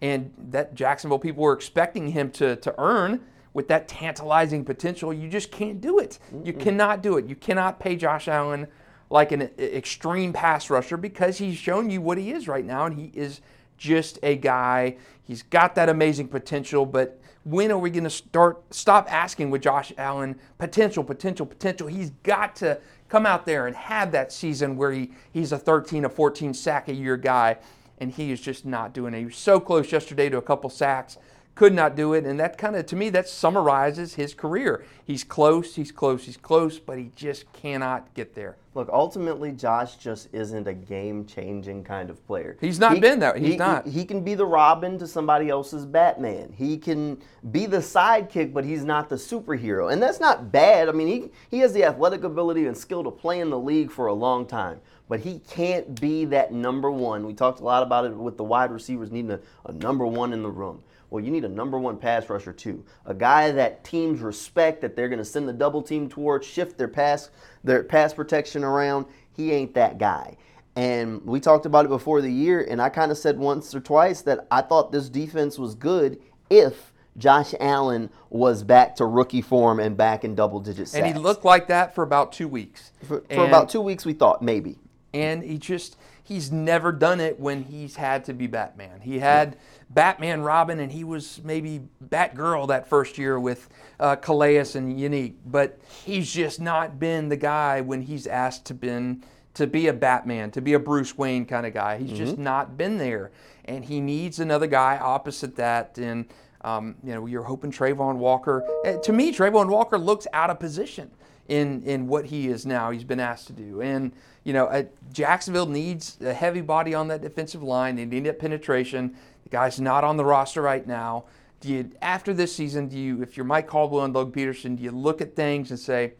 and 0.00 0.32
that 0.50 0.74
Jacksonville 0.74 1.18
people 1.18 1.42
were 1.42 1.52
expecting 1.52 2.08
him 2.08 2.30
to, 2.32 2.56
to 2.56 2.74
earn 2.78 3.20
with 3.52 3.68
that 3.68 3.88
tantalizing 3.88 4.64
potential, 4.64 5.14
you 5.14 5.28
just 5.28 5.50
can't 5.50 5.80
do 5.80 5.98
it. 5.98 6.18
You 6.44 6.52
cannot 6.52 7.02
do 7.02 7.16
it. 7.16 7.26
You 7.26 7.34
cannot 7.34 7.80
pay 7.80 7.96
Josh 7.96 8.28
Allen 8.28 8.66
like 9.10 9.32
an 9.32 9.42
extreme 9.58 10.32
pass 10.32 10.68
rusher 10.70 10.96
because 10.96 11.38
he's 11.38 11.56
shown 11.56 11.90
you 11.90 12.00
what 12.00 12.18
he 12.18 12.32
is 12.32 12.48
right 12.48 12.64
now, 12.64 12.86
and 12.86 12.98
he 12.98 13.10
is 13.14 13.40
just 13.76 14.18
a 14.22 14.36
guy. 14.36 14.96
He's 15.22 15.42
got 15.42 15.74
that 15.74 15.88
amazing 15.88 16.28
potential, 16.28 16.86
but 16.86 17.20
when 17.44 17.70
are 17.70 17.78
we 17.78 17.90
going 17.90 18.04
to 18.04 18.10
start 18.10 18.62
stop 18.74 19.12
asking 19.12 19.50
with 19.50 19.62
Josh 19.62 19.92
Allen 19.96 20.38
potential, 20.58 21.04
potential, 21.04 21.46
potential? 21.46 21.86
He's 21.86 22.10
got 22.22 22.56
to 22.56 22.80
come 23.08 23.24
out 23.24 23.46
there 23.46 23.68
and 23.68 23.76
have 23.76 24.10
that 24.12 24.32
season 24.32 24.76
where 24.76 24.90
he, 24.90 25.12
he's 25.32 25.52
a 25.52 25.58
13 25.58 26.04
or 26.04 26.08
14 26.08 26.52
sack 26.54 26.88
a 26.88 26.94
year 26.94 27.16
guy, 27.16 27.58
and 27.98 28.10
he 28.10 28.32
is 28.32 28.40
just 28.40 28.66
not 28.66 28.92
doing 28.92 29.14
it. 29.14 29.18
He 29.20 29.24
was 29.26 29.36
so 29.36 29.60
close 29.60 29.92
yesterday 29.92 30.28
to 30.28 30.38
a 30.38 30.42
couple 30.42 30.68
sacks 30.70 31.18
could 31.56 31.74
not 31.74 31.96
do 31.96 32.12
it. 32.12 32.24
And 32.24 32.38
that 32.38 32.58
kind 32.58 32.76
of, 32.76 32.86
to 32.86 32.96
me, 32.96 33.08
that 33.10 33.28
summarizes 33.28 34.14
his 34.14 34.34
career. 34.34 34.84
He's 35.04 35.24
close, 35.24 35.74
he's 35.74 35.90
close, 35.90 36.24
he's 36.24 36.36
close, 36.36 36.78
but 36.78 36.98
he 36.98 37.10
just 37.16 37.50
cannot 37.52 38.12
get 38.14 38.34
there. 38.34 38.56
Look, 38.74 38.90
ultimately, 38.92 39.52
Josh 39.52 39.96
just 39.96 40.28
isn't 40.34 40.68
a 40.68 40.74
game-changing 40.74 41.84
kind 41.84 42.10
of 42.10 42.24
player. 42.26 42.58
He's 42.60 42.78
not 42.78 42.94
he, 42.94 43.00
been 43.00 43.20
that. 43.20 43.38
He's 43.38 43.52
he, 43.52 43.56
not. 43.56 43.86
He, 43.86 44.00
he, 44.00 44.04
can 44.04 44.22
be 44.22 44.34
the 44.34 44.44
Robin 44.44 44.98
to 44.98 45.06
somebody 45.06 45.48
else's 45.48 45.86
Batman. 45.86 46.52
He 46.54 46.76
can 46.76 47.22
be 47.50 47.64
the 47.64 47.78
sidekick, 47.78 48.52
but 48.52 48.66
he's 48.66 48.84
not 48.84 49.08
the 49.08 49.16
superhero, 49.16 49.90
and 49.90 50.02
that's 50.02 50.20
not 50.20 50.52
bad. 50.52 50.90
I 50.90 50.92
mean, 50.92 51.08
he 51.08 51.30
he 51.50 51.60
has 51.60 51.72
the 51.72 51.84
athletic 51.84 52.22
ability 52.22 52.66
and 52.66 52.76
skill 52.76 53.02
to 53.04 53.10
play 53.10 53.40
in 53.40 53.48
the 53.48 53.58
league 53.58 53.90
for 53.90 54.08
a 54.08 54.12
long 54.12 54.44
time, 54.44 54.82
but 55.08 55.20
he 55.20 55.38
can't 55.38 55.98
be 55.98 56.26
that 56.26 56.52
number 56.52 56.90
one. 56.90 57.24
We 57.24 57.32
talked 57.32 57.60
a 57.60 57.64
lot 57.64 57.82
about 57.82 58.04
it 58.04 58.14
with 58.14 58.36
the 58.36 58.44
wide 58.44 58.70
receivers 58.70 59.10
needing 59.10 59.30
a, 59.30 59.40
a 59.64 59.72
number 59.72 60.06
one 60.06 60.34
in 60.34 60.42
the 60.42 60.50
room. 60.50 60.82
Well, 61.16 61.24
you 61.24 61.30
need 61.30 61.46
a 61.46 61.48
number 61.48 61.78
one 61.78 61.96
pass 61.96 62.28
rusher 62.28 62.52
too. 62.52 62.84
A 63.06 63.14
guy 63.14 63.50
that 63.50 63.84
teams 63.84 64.20
respect 64.20 64.82
that 64.82 64.96
they're 64.96 65.08
going 65.08 65.18
to 65.18 65.24
send 65.24 65.48
the 65.48 65.52
double 65.54 65.80
team 65.80 66.10
towards, 66.10 66.46
shift 66.46 66.76
their 66.76 66.88
pass 66.88 67.30
their 67.64 67.82
pass 67.84 68.12
protection 68.12 68.62
around. 68.62 69.06
He 69.32 69.50
ain't 69.50 69.72
that 69.72 69.96
guy. 69.96 70.36
And 70.76 71.24
we 71.24 71.40
talked 71.40 71.64
about 71.64 71.86
it 71.86 71.88
before 71.88 72.20
the 72.20 72.30
year, 72.30 72.66
and 72.68 72.82
I 72.82 72.90
kind 72.90 73.10
of 73.10 73.16
said 73.16 73.38
once 73.38 73.74
or 73.74 73.80
twice 73.80 74.20
that 74.22 74.46
I 74.50 74.60
thought 74.60 74.92
this 74.92 75.08
defense 75.08 75.58
was 75.58 75.74
good 75.74 76.20
if 76.50 76.92
Josh 77.16 77.54
Allen 77.60 78.10
was 78.28 78.62
back 78.62 78.96
to 78.96 79.06
rookie 79.06 79.40
form 79.40 79.80
and 79.80 79.96
back 79.96 80.22
in 80.22 80.34
double 80.34 80.60
digit 80.60 80.86
sacks. 80.86 81.02
And 81.02 81.16
he 81.16 81.18
looked 81.18 81.46
like 81.46 81.68
that 81.68 81.94
for 81.94 82.04
about 82.04 82.34
two 82.34 82.46
weeks. 82.46 82.92
For, 83.04 83.22
for 83.30 83.46
about 83.46 83.70
two 83.70 83.80
weeks, 83.80 84.04
we 84.04 84.12
thought 84.12 84.42
maybe. 84.42 84.76
And 85.14 85.42
he 85.42 85.56
just 85.56 85.96
he's 86.22 86.52
never 86.52 86.92
done 86.92 87.20
it 87.20 87.40
when 87.40 87.62
he's 87.62 87.96
had 87.96 88.26
to 88.26 88.34
be 88.34 88.46
Batman. 88.46 89.00
He 89.00 89.18
had 89.18 89.56
Batman 89.90 90.42
Robin, 90.42 90.80
and 90.80 90.90
he 90.90 91.04
was 91.04 91.40
maybe 91.44 91.80
Batgirl 92.04 92.68
that 92.68 92.88
first 92.88 93.18
year 93.18 93.38
with 93.38 93.68
uh, 94.00 94.16
Calais 94.16 94.74
and 94.74 94.98
Unique. 94.98 95.36
but 95.46 95.78
he's 96.04 96.32
just 96.32 96.60
not 96.60 96.98
been 96.98 97.28
the 97.28 97.36
guy 97.36 97.80
when 97.80 98.02
he's 98.02 98.26
asked 98.26 98.66
to 98.66 98.74
been 98.74 99.22
to 99.54 99.66
be 99.66 99.86
a 99.86 99.92
Batman, 99.92 100.50
to 100.50 100.60
be 100.60 100.74
a 100.74 100.78
Bruce 100.78 101.16
Wayne 101.16 101.46
kind 101.46 101.64
of 101.64 101.72
guy. 101.72 101.96
He's 101.96 102.08
mm-hmm. 102.08 102.16
just 102.16 102.36
not 102.36 102.76
been 102.76 102.98
there, 102.98 103.30
and 103.64 103.84
he 103.84 104.00
needs 104.00 104.38
another 104.38 104.66
guy 104.66 104.98
opposite 104.98 105.56
that. 105.56 105.96
And 105.98 106.26
um, 106.60 106.96
you 107.02 107.14
know, 107.14 107.26
you're 107.26 107.44
hoping 107.44 107.70
Travon 107.70 108.16
Walker. 108.16 108.66
Eh, 108.84 108.98
to 108.98 109.12
me, 109.12 109.32
Travon 109.32 109.68
Walker 109.68 109.98
looks 109.98 110.26
out 110.32 110.50
of 110.50 110.58
position 110.58 111.10
in 111.48 111.82
in 111.84 112.06
what 112.06 112.26
he 112.26 112.48
is 112.48 112.66
now. 112.66 112.90
He's 112.90 113.04
been 113.04 113.20
asked 113.20 113.46
to 113.46 113.52
do, 113.52 113.80
and 113.80 114.12
you 114.44 114.52
know, 114.52 114.66
uh, 114.66 114.84
Jacksonville 115.12 115.66
needs 115.66 116.18
a 116.20 116.34
heavy 116.34 116.60
body 116.60 116.94
on 116.94 117.08
that 117.08 117.22
defensive 117.22 117.62
line. 117.62 117.96
They 117.96 118.04
need 118.04 118.24
that 118.24 118.38
penetration. 118.38 119.16
The 119.46 119.50
guy's 119.50 119.80
not 119.80 120.02
on 120.02 120.16
the 120.16 120.24
roster 120.24 120.60
right 120.60 120.84
now. 120.84 121.26
Do 121.60 121.68
you, 121.68 121.92
after 122.02 122.34
this 122.34 122.52
season, 122.52 122.88
do 122.88 122.98
you, 122.98 123.22
if 123.22 123.36
you're 123.36 123.46
Mike 123.46 123.68
Caldwell 123.68 124.04
and 124.04 124.12
Doug 124.12 124.34
Pederson, 124.34 124.76
do 124.76 124.82
you 124.82 124.90
look 124.90 125.20
at 125.20 125.36
things 125.36 125.70
and 125.70 125.78
say, 125.78 126.14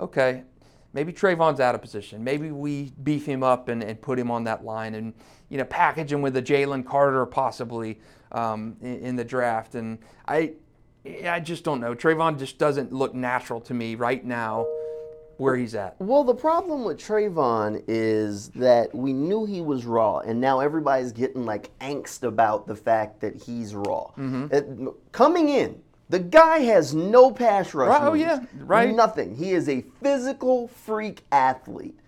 okay, 0.00 0.42
maybe 0.92 1.12
Travon's 1.12 1.60
out 1.60 1.76
of 1.76 1.80
position. 1.80 2.24
Maybe 2.24 2.50
we 2.50 2.92
beef 3.04 3.24
him 3.24 3.44
up 3.44 3.68
and, 3.68 3.84
and 3.84 4.02
put 4.02 4.18
him 4.18 4.32
on 4.32 4.42
that 4.44 4.64
line 4.64 4.96
and 4.96 5.14
you 5.48 5.58
know 5.58 5.64
package 5.64 6.12
him 6.12 6.22
with 6.22 6.36
a 6.36 6.42
Jalen 6.42 6.84
Carter 6.84 7.24
possibly 7.24 8.00
um, 8.32 8.76
in, 8.80 8.98
in, 9.00 9.16
the 9.16 9.24
draft. 9.24 9.76
And 9.76 9.98
I, 10.26 10.54
I 11.24 11.38
just 11.38 11.62
don't 11.62 11.80
know. 11.80 11.94
Travon 11.94 12.36
just 12.36 12.58
doesn't 12.58 12.92
look 12.92 13.14
natural 13.14 13.60
to 13.60 13.74
me 13.74 13.94
right 13.94 14.24
now 14.24 14.66
where 15.38 15.56
he's 15.56 15.74
at. 15.74 15.96
Well, 15.98 16.24
the 16.24 16.34
problem 16.34 16.84
with 16.84 16.98
Travon 16.98 17.82
is 17.86 18.48
that 18.50 18.94
we 18.94 19.12
knew 19.12 19.44
he 19.44 19.60
was 19.60 19.84
raw, 19.84 20.18
and 20.18 20.40
now 20.40 20.60
everybody's 20.60 21.12
getting 21.12 21.44
like 21.44 21.70
angst 21.80 22.22
about 22.22 22.66
the 22.66 22.76
fact 22.76 23.20
that 23.20 23.42
he's 23.42 23.74
raw. 23.74 24.10
Mm-hmm. 24.16 24.46
It, 24.50 25.12
coming 25.12 25.48
in, 25.48 25.80
the 26.08 26.20
guy 26.20 26.58
has 26.60 26.94
no 26.94 27.30
pass 27.30 27.74
rush. 27.74 27.88
Right, 27.88 28.02
oh 28.02 28.14
yeah, 28.14 28.40
right. 28.58 28.94
Nothing. 28.94 29.34
He 29.34 29.52
is 29.52 29.68
a 29.68 29.84
physical 30.02 30.68
freak 30.68 31.22
athlete. 31.32 31.98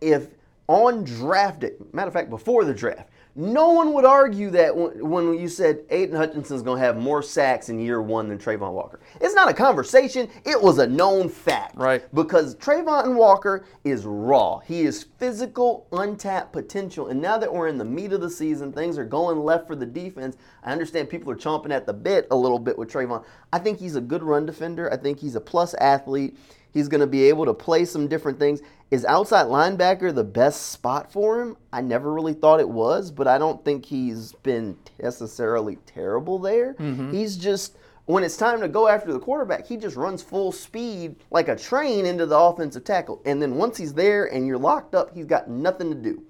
If 0.00 0.28
on 0.68 1.04
draft 1.04 1.60
day, 1.60 1.72
matter 1.92 2.08
of 2.08 2.14
fact, 2.14 2.30
before 2.30 2.64
the 2.64 2.74
draft, 2.74 3.10
no 3.36 3.68
one 3.68 3.92
would 3.92 4.06
argue 4.06 4.48
that 4.50 4.74
when 4.74 5.38
you 5.38 5.46
said 5.48 5.84
Aidan 5.90 6.16
Hutchinson's 6.16 6.62
going 6.62 6.80
to 6.80 6.84
have 6.86 6.96
more 6.96 7.22
sacks 7.22 7.68
in 7.68 7.78
year 7.78 8.00
one 8.00 8.28
than 8.28 8.38
Travon 8.38 8.72
Walker. 8.72 8.98
It's 9.20 9.34
not 9.34 9.50
a 9.50 9.54
conversation. 9.54 10.30
It 10.44 10.60
was 10.60 10.78
a 10.78 10.86
known 10.86 11.28
fact. 11.28 11.76
Right. 11.76 12.02
Because 12.14 12.54
Travon 12.56 13.14
Walker 13.14 13.66
is 13.84 14.06
raw. 14.06 14.60
He 14.60 14.82
is 14.82 15.04
physical, 15.18 15.86
untapped 15.92 16.52
potential. 16.52 17.08
And 17.08 17.20
now 17.20 17.36
that 17.36 17.52
we're 17.52 17.68
in 17.68 17.76
the 17.76 17.84
meat 17.84 18.12
of 18.12 18.22
the 18.22 18.30
season, 18.30 18.72
things 18.72 18.96
are 18.96 19.04
going 19.04 19.38
left 19.38 19.66
for 19.66 19.76
the 19.76 19.86
defense. 19.86 20.38
I 20.64 20.72
understand 20.72 21.10
people 21.10 21.30
are 21.30 21.36
chomping 21.36 21.72
at 21.72 21.84
the 21.84 21.92
bit 21.92 22.26
a 22.30 22.36
little 22.36 22.58
bit 22.58 22.78
with 22.78 22.90
Travon. 22.90 23.22
I 23.52 23.58
think 23.58 23.78
he's 23.78 23.96
a 23.96 24.00
good 24.00 24.22
run 24.22 24.46
defender. 24.46 24.90
I 24.90 24.96
think 24.96 25.20
he's 25.20 25.34
a 25.34 25.40
plus 25.40 25.74
athlete. 25.74 26.38
He's 26.76 26.88
going 26.88 27.00
to 27.00 27.06
be 27.06 27.22
able 27.30 27.46
to 27.46 27.54
play 27.54 27.86
some 27.86 28.06
different 28.06 28.38
things. 28.38 28.60
Is 28.90 29.06
outside 29.06 29.46
linebacker 29.46 30.14
the 30.14 30.22
best 30.22 30.72
spot 30.72 31.10
for 31.10 31.40
him? 31.40 31.56
I 31.72 31.80
never 31.80 32.12
really 32.12 32.34
thought 32.34 32.60
it 32.60 32.68
was, 32.68 33.10
but 33.10 33.26
I 33.26 33.38
don't 33.38 33.64
think 33.64 33.86
he's 33.86 34.32
been 34.42 34.76
necessarily 35.02 35.78
terrible 35.86 36.38
there. 36.38 36.74
Mm-hmm. 36.74 37.12
He's 37.12 37.38
just 37.38 37.78
when 38.04 38.24
it's 38.24 38.36
time 38.36 38.60
to 38.60 38.68
go 38.68 38.88
after 38.88 39.10
the 39.10 39.18
quarterback, 39.18 39.66
he 39.66 39.78
just 39.78 39.96
runs 39.96 40.22
full 40.22 40.52
speed 40.52 41.16
like 41.30 41.48
a 41.48 41.56
train 41.56 42.04
into 42.04 42.26
the 42.26 42.38
offensive 42.38 42.84
tackle. 42.84 43.22
And 43.24 43.40
then 43.40 43.54
once 43.54 43.78
he's 43.78 43.94
there 43.94 44.26
and 44.26 44.46
you're 44.46 44.58
locked 44.58 44.94
up, 44.94 45.14
he's 45.14 45.24
got 45.24 45.48
nothing 45.48 45.88
to 45.88 45.96
do. 45.96 46.22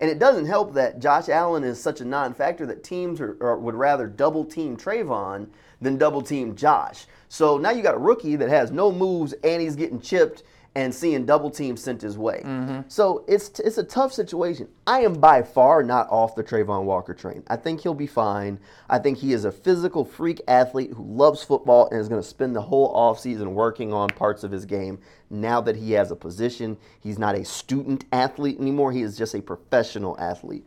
And 0.00 0.08
it 0.08 0.20
doesn't 0.20 0.46
help 0.46 0.74
that 0.74 1.00
Josh 1.00 1.28
Allen 1.28 1.64
is 1.64 1.82
such 1.82 2.00
a 2.00 2.04
non 2.04 2.34
factor 2.34 2.66
that 2.66 2.84
teams 2.84 3.20
are, 3.20 3.36
are, 3.40 3.58
would 3.58 3.74
rather 3.74 4.06
double 4.06 4.44
team 4.44 4.76
Travon 4.76 5.48
than 5.80 5.98
double 5.98 6.22
team 6.22 6.54
Josh. 6.54 7.06
So 7.28 7.58
now 7.58 7.70
you 7.70 7.82
got 7.82 7.94
a 7.94 7.98
rookie 7.98 8.36
that 8.36 8.48
has 8.48 8.70
no 8.70 8.90
moves 8.90 9.34
and 9.44 9.60
he's 9.60 9.76
getting 9.76 10.00
chipped 10.00 10.42
and 10.74 10.94
seeing 10.94 11.26
double 11.26 11.50
teams 11.50 11.82
sent 11.82 12.02
his 12.02 12.16
way. 12.16 12.42
Mm-hmm. 12.44 12.82
So 12.86 13.24
it's 13.26 13.58
it's 13.60 13.78
a 13.78 13.82
tough 13.82 14.12
situation. 14.12 14.68
I 14.86 15.00
am 15.00 15.14
by 15.14 15.42
far 15.42 15.82
not 15.82 16.08
off 16.08 16.36
the 16.36 16.44
Travon 16.44 16.84
Walker 16.84 17.14
train. 17.14 17.42
I 17.48 17.56
think 17.56 17.80
he'll 17.80 17.94
be 17.94 18.06
fine. 18.06 18.60
I 18.88 18.98
think 18.98 19.18
he 19.18 19.32
is 19.32 19.44
a 19.44 19.50
physical 19.50 20.04
freak 20.04 20.40
athlete 20.46 20.92
who 20.92 21.02
loves 21.02 21.42
football 21.42 21.88
and 21.90 22.00
is 22.00 22.08
going 22.08 22.22
to 22.22 22.28
spend 22.28 22.54
the 22.54 22.62
whole 22.62 22.94
offseason 22.94 23.52
working 23.54 23.92
on 23.92 24.08
parts 24.10 24.44
of 24.44 24.52
his 24.52 24.64
game. 24.66 25.00
Now 25.30 25.60
that 25.62 25.74
he 25.74 25.92
has 25.92 26.10
a 26.12 26.16
position, 26.16 26.76
he's 27.00 27.18
not 27.18 27.34
a 27.34 27.44
student 27.44 28.04
athlete 28.12 28.60
anymore. 28.60 28.92
He 28.92 29.02
is 29.02 29.18
just 29.18 29.34
a 29.34 29.42
professional 29.42 30.18
athlete. 30.20 30.64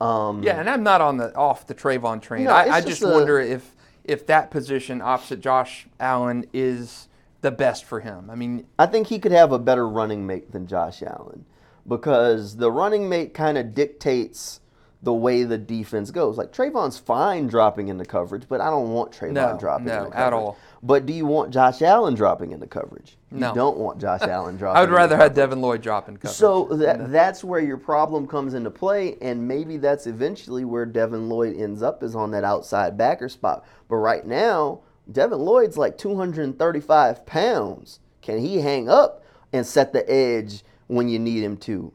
Um, 0.00 0.42
yeah, 0.42 0.58
and 0.58 0.70
I'm 0.70 0.82
not 0.82 1.02
on 1.02 1.18
the 1.18 1.34
off 1.36 1.66
the 1.66 1.74
Travon 1.74 2.22
train. 2.22 2.44
No, 2.44 2.52
I, 2.52 2.76
I, 2.76 2.80
just, 2.80 3.00
just 3.00 3.02
a, 3.02 3.08
wonder 3.08 3.38
if 3.38 3.76
if 4.04 4.26
that 4.26 4.50
position 4.50 5.00
opposite 5.00 5.40
Josh 5.40 5.86
Allen 5.98 6.46
is 6.52 7.08
the 7.40 7.50
best 7.50 7.84
for 7.84 8.00
him. 8.00 8.28
I 8.30 8.34
mean, 8.34 8.66
I 8.78 8.86
think 8.86 9.06
he 9.06 9.18
could 9.18 9.32
have 9.32 9.52
a 9.52 9.58
better 9.58 9.88
running 9.88 10.26
mate 10.26 10.52
than 10.52 10.66
Josh 10.66 11.02
Allen 11.02 11.44
because 11.86 12.56
the 12.56 12.70
running 12.70 13.08
mate 13.08 13.34
kind 13.34 13.56
of 13.56 13.74
dictates 13.74 14.60
the 15.02 15.12
way 15.12 15.44
the 15.44 15.56
defense 15.56 16.10
goes. 16.10 16.36
Like 16.36 16.52
Travon's 16.52 16.98
fine 16.98 17.46
dropping 17.46 17.88
into 17.88 18.04
coverage, 18.04 18.44
but 18.48 18.60
I 18.60 18.68
don't 18.68 18.90
want 18.90 19.12
Travon 19.12 19.32
no, 19.32 19.56
dropping 19.58 19.86
no, 19.86 19.98
into 19.98 20.10
coverage. 20.10 20.26
at 20.26 20.32
all. 20.32 20.58
But 20.82 21.06
do 21.06 21.12
you 21.12 21.26
want 21.26 21.52
Josh 21.52 21.80
Allen 21.82 22.14
dropping 22.14 22.52
into 22.52 22.66
coverage? 22.66 23.16
No. 23.30 23.48
You 23.48 23.54
don't 23.54 23.78
want 23.78 24.00
Josh 24.00 24.20
Allen 24.28 24.56
dropping. 24.56 24.78
I 24.78 24.80
would 24.80 24.90
rather 24.90 25.16
have 25.16 25.34
Devin 25.34 25.60
Lloyd 25.60 25.82
dropping 25.82 26.16
coverage. 26.16 26.36
So 26.36 26.64
that, 26.72 27.10
that's 27.10 27.42
where 27.42 27.60
your 27.60 27.78
problem 27.78 28.26
comes 28.26 28.54
into 28.54 28.70
play, 28.70 29.16
and 29.22 29.46
maybe 29.46 29.78
that's 29.78 30.06
eventually 30.06 30.64
where 30.64 30.86
Devin 30.86 31.28
Lloyd 31.28 31.56
ends 31.56 31.82
up 31.82 32.02
is 32.02 32.14
on 32.14 32.30
that 32.32 32.44
outside 32.44 32.98
backer 32.98 33.28
spot. 33.28 33.64
But 33.88 33.96
right 33.96 34.26
now, 34.26 34.80
Devin 35.10 35.38
Lloyd's 35.38 35.76
like 35.78 35.96
235 35.96 37.24
pounds. 37.26 38.00
Can 38.20 38.38
he 38.38 38.58
hang 38.60 38.88
up 38.88 39.24
and 39.52 39.66
set 39.66 39.92
the 39.92 40.08
edge 40.10 40.62
when 40.88 41.08
you 41.08 41.18
need 41.18 41.42
him 41.42 41.56
to? 41.58 41.92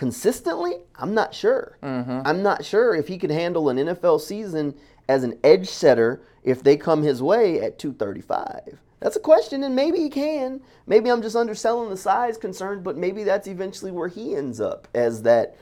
Consistently, 0.00 0.76
I'm 0.96 1.12
not 1.12 1.34
sure. 1.34 1.76
Mm-hmm. 1.82 2.22
I'm 2.24 2.42
not 2.42 2.64
sure 2.64 2.94
if 2.94 3.06
he 3.06 3.18
could 3.18 3.30
handle 3.30 3.68
an 3.68 3.76
NFL 3.76 4.22
season 4.22 4.74
as 5.10 5.24
an 5.24 5.38
edge 5.44 5.68
setter 5.68 6.22
if 6.42 6.62
they 6.62 6.78
come 6.78 7.02
his 7.02 7.22
way 7.22 7.60
at 7.60 7.78
235. 7.78 8.80
That's 9.00 9.16
a 9.16 9.20
question, 9.20 9.62
and 9.62 9.76
maybe 9.76 9.98
he 9.98 10.08
can. 10.08 10.62
Maybe 10.86 11.10
I'm 11.10 11.20
just 11.20 11.36
underselling 11.36 11.90
the 11.90 11.98
size 11.98 12.38
concern, 12.38 12.82
but 12.82 12.96
maybe 12.96 13.24
that's 13.24 13.46
eventually 13.46 13.90
where 13.90 14.08
he 14.08 14.34
ends 14.34 14.58
up 14.58 14.88
as 14.94 15.20
that 15.24 15.58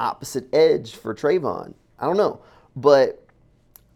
opposite 0.00 0.48
edge 0.54 0.94
for 0.94 1.14
Travon. 1.14 1.74
I 1.98 2.06
don't 2.06 2.16
know. 2.16 2.40
But 2.74 3.22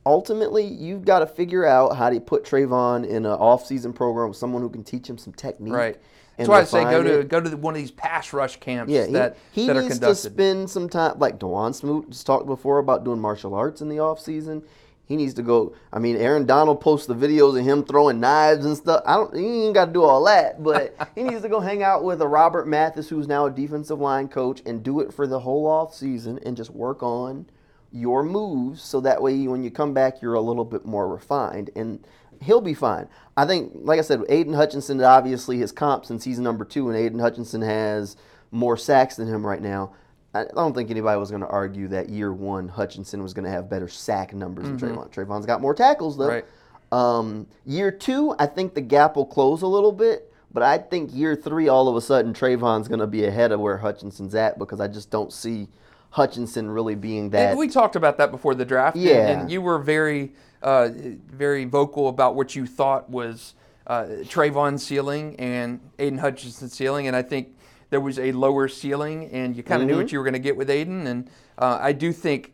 ultimately 0.04 0.66
you've 0.66 1.06
got 1.06 1.20
to 1.20 1.26
figure 1.26 1.64
out 1.64 1.96
how 1.96 2.10
to 2.10 2.20
put 2.20 2.44
Travon 2.44 3.06
in 3.06 3.24
an 3.24 3.32
off-season 3.32 3.94
program 3.94 4.28
with 4.28 4.36
someone 4.36 4.60
who 4.60 4.68
can 4.68 4.84
teach 4.84 5.08
him 5.08 5.16
some 5.16 5.32
technique. 5.32 5.72
Right. 5.72 5.96
That's 6.36 6.48
why 6.48 6.60
I 6.60 6.64
say 6.64 6.84
go 6.84 7.02
to 7.02 7.20
it. 7.20 7.28
go 7.28 7.40
to 7.40 7.48
the- 7.48 7.56
one 7.56 7.74
of 7.74 7.78
these 7.80 7.90
pass 7.90 8.32
rush 8.32 8.58
camps 8.60 8.92
Yeah, 8.92 9.06
he, 9.06 9.12
that 9.12 9.36
he 9.52 9.66
that 9.66 9.76
are 9.76 9.82
needs 9.82 9.94
conducted. 9.94 10.22
to 10.22 10.30
spend 10.30 10.70
some 10.70 10.88
time. 10.88 11.18
Like 11.18 11.38
Dawuane 11.38 11.74
Smoot 11.74 12.10
just 12.10 12.26
talked 12.26 12.46
before 12.46 12.78
about 12.78 13.04
doing 13.04 13.20
martial 13.20 13.54
arts 13.54 13.80
in 13.80 13.88
the 13.88 13.98
off 14.00 14.20
season. 14.20 14.62
He 15.06 15.14
needs 15.14 15.34
to 15.34 15.42
go. 15.42 15.72
I 15.92 16.00
mean, 16.00 16.16
Aaron 16.16 16.46
Donald 16.46 16.80
posts 16.80 17.06
the 17.06 17.14
videos 17.14 17.56
of 17.56 17.64
him 17.64 17.84
throwing 17.84 18.18
knives 18.18 18.66
and 18.66 18.76
stuff. 18.76 19.02
I 19.06 19.14
don't. 19.14 19.34
He 19.36 19.64
ain't 19.66 19.74
got 19.74 19.86
to 19.86 19.92
do 19.92 20.02
all 20.02 20.24
that, 20.24 20.62
but 20.64 20.96
he 21.14 21.22
needs 21.22 21.42
to 21.42 21.48
go 21.48 21.60
hang 21.60 21.82
out 21.84 22.02
with 22.02 22.20
a 22.20 22.26
Robert 22.26 22.66
Mathis, 22.66 23.08
who's 23.08 23.28
now 23.28 23.46
a 23.46 23.50
defensive 23.50 24.00
line 24.00 24.26
coach, 24.26 24.62
and 24.66 24.82
do 24.82 24.98
it 25.00 25.14
for 25.14 25.28
the 25.28 25.38
whole 25.40 25.64
off 25.66 25.94
season 25.94 26.40
and 26.44 26.56
just 26.56 26.70
work 26.70 27.02
on 27.04 27.46
your 27.92 28.24
moves 28.24 28.82
so 28.82 29.00
that 29.00 29.22
way 29.22 29.46
when 29.46 29.62
you 29.62 29.70
come 29.70 29.94
back 29.94 30.20
you're 30.20 30.34
a 30.34 30.40
little 30.40 30.64
bit 30.64 30.84
more 30.84 31.08
refined 31.08 31.70
and 31.76 32.04
he'll 32.42 32.60
be 32.60 32.74
fine. 32.74 33.08
I 33.36 33.46
think, 33.46 33.72
like 33.74 33.98
I 33.98 34.02
said, 34.02 34.22
Aidan 34.28 34.54
Hutchinson 34.54 35.02
obviously 35.02 35.58
his 35.58 35.72
comp 35.72 36.04
since 36.06 36.24
he's 36.24 36.38
number 36.38 36.64
two, 36.64 36.88
and 36.88 36.96
Aidan 36.96 37.18
Hutchinson 37.18 37.62
has 37.62 38.16
more 38.50 38.76
sacks 38.76 39.16
than 39.16 39.28
him 39.28 39.44
right 39.46 39.60
now. 39.60 39.92
I 40.34 40.44
don't 40.54 40.74
think 40.74 40.90
anybody 40.90 41.18
was 41.18 41.30
going 41.30 41.42
to 41.42 41.48
argue 41.48 41.88
that 41.88 42.08
year 42.10 42.32
one 42.32 42.68
Hutchinson 42.68 43.22
was 43.22 43.32
going 43.32 43.44
to 43.46 43.50
have 43.50 43.70
better 43.70 43.88
sack 43.88 44.34
numbers 44.34 44.66
than 44.66 44.78
Travon. 44.78 45.10
Travon's 45.10 45.46
got 45.46 45.60
more 45.62 45.74
tackles 45.74 46.16
though. 46.18 46.28
Right. 46.28 46.44
Um, 46.92 47.46
year 47.64 47.90
two, 47.90 48.34
I 48.38 48.46
think 48.46 48.74
the 48.74 48.80
gap 48.82 49.16
will 49.16 49.26
close 49.26 49.62
a 49.62 49.66
little 49.66 49.92
bit, 49.92 50.32
but 50.52 50.62
I 50.62 50.78
think 50.78 51.10
year 51.14 51.34
three, 51.34 51.68
all 51.68 51.88
of 51.88 51.96
a 51.96 52.00
sudden, 52.00 52.32
Travon's 52.32 52.86
going 52.86 53.00
to 53.00 53.06
be 53.06 53.24
ahead 53.24 53.50
of 53.50 53.60
where 53.60 53.78
Hutchinson's 53.78 54.34
at 54.34 54.58
because 54.58 54.80
I 54.80 54.88
just 54.88 55.10
don't 55.10 55.32
see 55.32 55.68
Hutchinson 56.10 56.70
really 56.70 56.94
being 56.94 57.30
that. 57.30 57.50
And 57.50 57.58
we 57.58 57.68
talked 57.68 57.96
about 57.96 58.18
that 58.18 58.30
before 58.30 58.54
the 58.54 58.64
draft. 58.64 58.96
and- 58.96 59.04
Yeah. 59.04 59.40
And, 59.40 59.50
you 59.50 59.60
were 59.60 59.78
very, 59.78 60.32
uh, 60.66 60.88
very 60.92 61.64
vocal 61.64 62.08
about 62.08 62.34
what 62.34 62.56
you 62.56 62.66
thought 62.66 63.08
was 63.08 63.54
uh, 63.86 64.06
Travon's 64.24 64.82
ceiling 64.82 65.36
and 65.38 65.78
Aidan 66.00 66.18
Hutchinson's 66.18 66.72
ceiling. 66.72 67.06
And 67.06 67.14
I 67.14 67.22
think 67.22 67.56
there 67.90 68.00
was 68.00 68.18
a 68.18 68.32
lower 68.32 68.66
ceiling, 68.66 69.30
and 69.30 69.56
you 69.56 69.62
kind 69.62 69.80
of 69.80 69.86
knew 69.86 69.94
Mm-hmm. 69.94 70.02
what 70.02 70.12
you 70.12 70.18
were 70.18 70.24
going 70.24 70.32
to 70.32 70.40
get 70.40 70.56
with 70.56 70.68
Aidan. 70.68 71.06
And 71.06 71.30
uh, 71.56 71.78
I 71.80 71.92
do 71.92 72.12
think, 72.12 72.52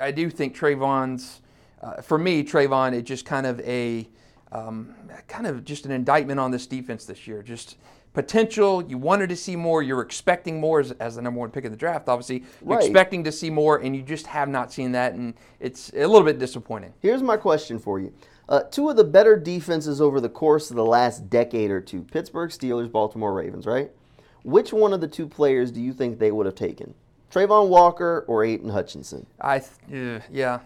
I 0.00 0.10
do 0.10 0.28
think 0.28 0.56
Travon's, 0.56 1.40
uh, 1.80 2.02
for 2.02 2.18
me, 2.18 2.42
Travon, 2.42 2.94
it's 2.94 3.08
just 3.08 3.24
kind 3.24 3.46
of 3.46 3.60
a, 3.60 4.08
um, 4.50 4.94
kind 5.28 5.46
of 5.46 5.64
just 5.64 5.86
an 5.86 5.92
indictment 5.92 6.40
on 6.40 6.50
this 6.50 6.66
defense 6.66 7.04
this 7.04 7.28
year. 7.28 7.44
Just 7.44 7.76
potential. 8.12 8.82
You 8.82 8.98
wanted 8.98 9.28
to 9.30 9.36
see 9.36 9.56
more. 9.56 9.82
You're 9.82 10.02
expecting 10.02 10.60
more 10.60 10.80
as, 10.80 10.92
as 10.92 11.16
the 11.16 11.22
number 11.22 11.40
one 11.40 11.50
pick 11.50 11.64
in 11.64 11.70
the 11.70 11.76
draft. 11.76 12.08
Obviously, 12.08 12.44
you're 12.60 12.76
Right. 12.76 12.84
expecting 12.84 13.24
to 13.24 13.32
see 13.32 13.50
more, 13.50 13.78
and 13.78 13.94
you 13.96 14.02
just 14.02 14.26
have 14.26 14.48
not 14.48 14.72
seen 14.72 14.92
that, 14.92 15.14
and 15.14 15.34
it's 15.60 15.90
a 15.94 16.06
little 16.06 16.22
bit 16.24 16.38
disappointing. 16.38 16.92
Here's 17.00 17.22
my 17.22 17.36
question 17.36 17.78
for 17.78 17.98
you. 18.00 18.12
Uh, 18.48 18.62
two 18.64 18.88
of 18.88 18.96
the 18.96 19.04
better 19.04 19.36
defenses 19.38 20.00
over 20.00 20.20
the 20.20 20.28
course 20.28 20.70
of 20.70 20.76
the 20.76 20.84
last 20.84 21.30
decade 21.30 21.70
or 21.70 21.80
two 21.80 22.02
Pittsburgh 22.02 22.50
Steelers, 22.50 22.90
Baltimore 22.90 23.32
Ravens, 23.32 23.66
right? 23.66 23.90
Which 24.44 24.72
one 24.72 24.92
of 24.92 25.00
the 25.00 25.08
two 25.08 25.26
players 25.26 25.70
do 25.70 25.80
you 25.80 25.92
think 25.92 26.18
they 26.18 26.32
would 26.32 26.46
have 26.46 26.56
taken? 26.56 26.94
Travon 27.32 27.68
Walker 27.68 28.24
or 28.28 28.44
Aidan 28.44 28.68
Hutchinson? 28.68 29.26
I, 29.40 29.60
th- 29.88 30.20
uh, 30.20 30.24
yeah, 30.30 30.58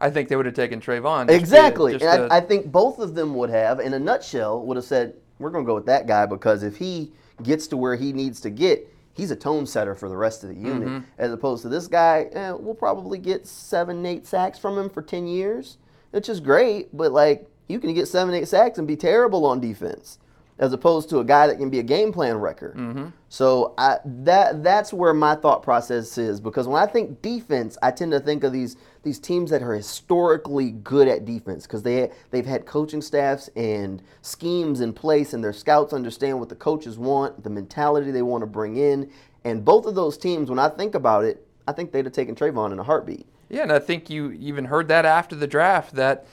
I 0.00 0.10
think 0.10 0.28
they 0.28 0.36
would 0.36 0.46
have 0.46 0.54
taken 0.54 0.80
Travon. 0.80 1.26
to- 1.26 1.34
Exactly. 1.34 1.92
and 1.92 2.00
to- 2.02 2.28
I, 2.30 2.36
I 2.36 2.40
think 2.40 2.70
both 2.70 2.98
of 3.00 3.14
them 3.16 3.34
would 3.34 3.50
have, 3.50 3.80
in 3.80 3.94
a 3.94 3.98
nutshell, 3.98 4.60
would 4.66 4.76
have 4.76 4.84
said, 4.84 5.14
we're 5.42 5.50
going 5.50 5.64
to 5.64 5.68
go 5.68 5.74
with 5.74 5.86
that 5.86 6.06
guy 6.06 6.26
because 6.26 6.62
if 6.62 6.76
he 6.76 7.12
gets 7.42 7.66
to 7.68 7.76
where 7.76 7.96
he 7.96 8.12
needs 8.12 8.40
to 8.42 8.50
get, 8.50 8.88
he's 9.14 9.30
a 9.30 9.36
tone 9.36 9.66
setter 9.66 9.94
for 9.94 10.08
the 10.08 10.16
rest 10.16 10.42
of 10.42 10.50
the 10.50 10.56
unit. 10.56 10.88
Mm-hmm. 10.88 11.04
As 11.18 11.32
opposed 11.32 11.62
to 11.62 11.68
this 11.68 11.86
guy, 11.86 12.28
eh, 12.32 12.52
we'll 12.52 12.74
probably 12.74 13.18
get 13.18 13.46
seven, 13.46 14.04
eight 14.06 14.26
sacks 14.26 14.58
from 14.58 14.78
him 14.78 14.88
for 14.88 15.02
10 15.02 15.26
years, 15.26 15.78
which 16.10 16.28
is 16.28 16.40
great, 16.40 16.96
but 16.96 17.12
like, 17.12 17.46
you 17.68 17.78
can 17.78 17.94
get 17.94 18.06
seven, 18.06 18.34
eight 18.34 18.48
sacks 18.48 18.78
and 18.78 18.86
be 18.86 18.96
terrible 18.96 19.46
on 19.46 19.60
defense. 19.60 20.18
As 20.58 20.72
opposed 20.72 21.08
to 21.08 21.18
a 21.18 21.24
guy 21.24 21.48
that 21.48 21.58
can 21.58 21.70
be 21.70 21.80
a 21.80 21.82
game 21.82 22.12
plan 22.12 22.36
wrecker. 22.36 22.74
Mm-hmm. 22.76 23.06
So 23.28 23.74
I, 23.78 23.96
that 24.04 24.62
that's 24.62 24.92
where 24.92 25.12
my 25.14 25.34
thought 25.34 25.62
process 25.62 26.16
is 26.18 26.40
because 26.40 26.68
when 26.68 26.80
I 26.80 26.86
think 26.86 27.20
defense, 27.20 27.76
I 27.82 27.90
tend 27.90 28.12
to 28.12 28.20
think 28.20 28.44
of 28.44 28.52
these 28.52 28.76
these 29.02 29.18
teams 29.18 29.50
that 29.50 29.62
are 29.62 29.74
historically 29.74 30.70
good 30.70 31.08
at 31.08 31.24
defense 31.24 31.66
because 31.66 31.82
they 31.82 32.10
they've 32.30 32.46
had 32.46 32.66
coaching 32.66 33.02
staffs 33.02 33.48
and 33.56 34.02
schemes 34.22 34.80
in 34.80 34.92
place 34.92 35.32
and 35.32 35.42
their 35.42 35.52
scouts 35.52 35.92
understand 35.92 36.38
what 36.38 36.48
the 36.48 36.54
coaches 36.54 36.98
want, 36.98 37.42
the 37.42 37.50
mentality 37.50 38.10
they 38.10 38.22
want 38.22 38.42
to 38.42 38.46
bring 38.46 38.76
in, 38.76 39.10
and 39.44 39.64
both 39.64 39.86
of 39.86 39.94
those 39.94 40.16
teams, 40.16 40.48
when 40.48 40.58
I 40.58 40.68
think 40.68 40.94
about 40.94 41.24
it, 41.24 41.46
I 41.66 41.72
think 41.72 41.92
they'd 41.92 42.04
have 42.04 42.14
taken 42.14 42.34
Travon 42.34 42.72
in 42.72 42.78
a 42.78 42.84
heartbeat. 42.84 43.26
Yeah, 43.48 43.62
and 43.62 43.72
I 43.72 43.78
think 43.78 44.08
you 44.08 44.32
even 44.32 44.64
heard 44.64 44.88
that 44.88 45.04
after 45.04 45.36
the 45.36 45.46
draft 45.46 45.94
that 45.94 46.26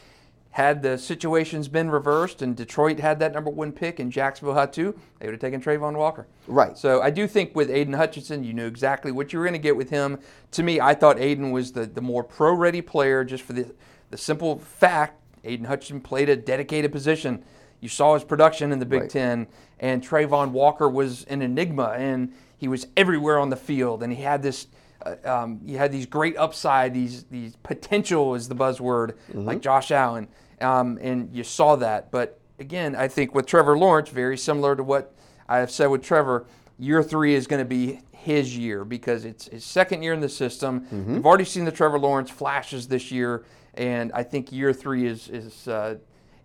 had 0.52 0.82
the 0.82 0.98
situations 0.98 1.68
been 1.68 1.92
reversed 1.92 2.42
and 2.42 2.56
Detroit 2.56 3.00
had 3.00 3.20
that 3.20 3.34
number 3.34 3.52
one 3.52 3.72
pick 3.72 4.00
and 4.00 4.12
Jacksonville 4.12 4.56
had 4.56 4.74
two, 4.74 5.00
they 5.20 5.28
would 5.28 5.34
have 5.34 5.42
taken 5.42 5.62
Travon 5.62 5.96
Walker. 5.96 6.28
Right. 6.48 6.78
So 6.78 7.02
I 7.02 7.12
do 7.12 7.28
think 7.28 7.56
with 7.56 7.70
Aidan 7.70 7.94
Hutchinson, 7.94 8.44
you 8.44 8.54
knew 8.54 8.66
exactly 8.66 9.12
what 9.12 9.32
you 9.32 9.40
were 9.40 9.46
going 9.46 9.54
to 9.54 9.60
get 9.60 9.76
with 9.76 9.92
him. 9.92 10.20
To 10.52 10.64
me, 10.64 10.82
I 10.82 10.96
thought 10.96 11.20
Aidan 11.20 11.52
was 11.52 11.74
the, 11.74 11.86
the 11.86 12.02
more 12.02 12.24
pro 12.24 12.54
ready 12.54 12.82
player 12.82 13.24
just 13.24 13.44
for 13.44 13.54
the, 13.54 13.74
the 14.10 14.18
simple 14.18 14.58
fact 14.58 15.22
Aidan 15.44 15.66
Hutchinson 15.66 16.02
played 16.02 16.30
a 16.30 16.36
dedicated 16.36 16.92
position. 16.92 17.44
You 17.80 17.90
saw 17.90 18.16
his 18.16 18.24
production 18.24 18.72
in 18.72 18.80
the 18.80 18.86
Big 18.86 19.02
Right. 19.02 19.10
Ten, 19.10 19.48
and 19.80 20.04
Travon 20.04 20.52
Walker 20.52 20.90
was 20.90 21.24
an 21.26 21.42
enigma, 21.42 21.96
and 21.98 22.34
he 22.58 22.68
was 22.68 22.88
everywhere 22.98 23.40
on 23.40 23.50
the 23.50 23.56
field, 23.56 24.04
and 24.04 24.12
he 24.12 24.24
had 24.24 24.42
this. 24.42 24.68
Uh, 25.06 25.16
um, 25.24 25.62
he 25.66 25.74
had 25.76 25.92
these 25.92 26.06
great 26.06 26.36
upside, 26.38 26.94
these 26.94 27.24
these 27.26 27.56
potential 27.58 28.36
is 28.36 28.50
the 28.50 28.56
buzzword, 28.56 29.16
like 29.34 29.62
Josh 29.62 29.92
Allen, 29.92 30.28
um, 30.62 30.98
and 31.02 31.34
you 31.34 31.44
saw 31.44 31.76
that. 31.78 32.12
But 32.12 32.40
again, 32.60 32.96
I 32.96 33.08
think 33.08 33.34
with 33.34 33.46
Trevor 33.46 33.78
Lawrence, 33.78 34.10
very 34.10 34.38
similar 34.38 34.76
to 34.76 34.84
what 34.84 35.16
I 35.48 35.58
have 35.60 35.72
said 35.72 35.88
with 35.88 36.04
Trevor, 36.04 36.46
year 36.78 37.02
three 37.02 37.34
is 37.34 37.48
going 37.48 37.62
to 37.62 37.66
be 37.66 38.02
his 38.12 38.58
year 38.58 38.84
because 38.84 39.24
it's 39.24 39.48
his 39.48 39.64
second 39.64 40.04
year 40.04 40.14
in 40.14 40.20
the 40.20 40.30
system. 40.30 40.86
We've 41.14 41.26
already 41.26 41.46
seen 41.46 41.64
the 41.64 41.72
Trevor 41.72 41.98
Lawrence 42.00 42.30
flashes 42.30 42.88
this 42.88 43.12
year, 43.12 43.46
and 43.76 44.12
I 44.14 44.24
think 44.24 44.52
year 44.52 44.74
three 44.74 45.06
is 45.08 45.30
is 45.30 45.68
uh, 45.70 45.96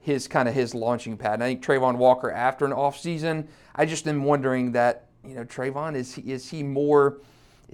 his 0.01 0.29
kind 0.29 0.49
of 0.49 0.55
his 0.55 0.75
launching 0.75 1.17
pad. 1.17 1.35
And 1.35 1.43
I 1.43 1.49
think 1.49 1.65
Travon 1.65 1.97
Walker 1.97 2.31
after 2.31 2.65
an 2.65 2.73
off 2.73 2.99
season, 3.01 3.49
I 3.75 3.87
just 3.87 4.07
am 4.07 4.23
wondering 4.23 4.71
that 4.73 5.09
you 5.27 5.35
know 5.35 5.45
Travon 5.45 5.97
is 5.97 6.15
he, 6.15 6.31
is 6.31 6.49
he 6.51 6.63
more 6.63 7.19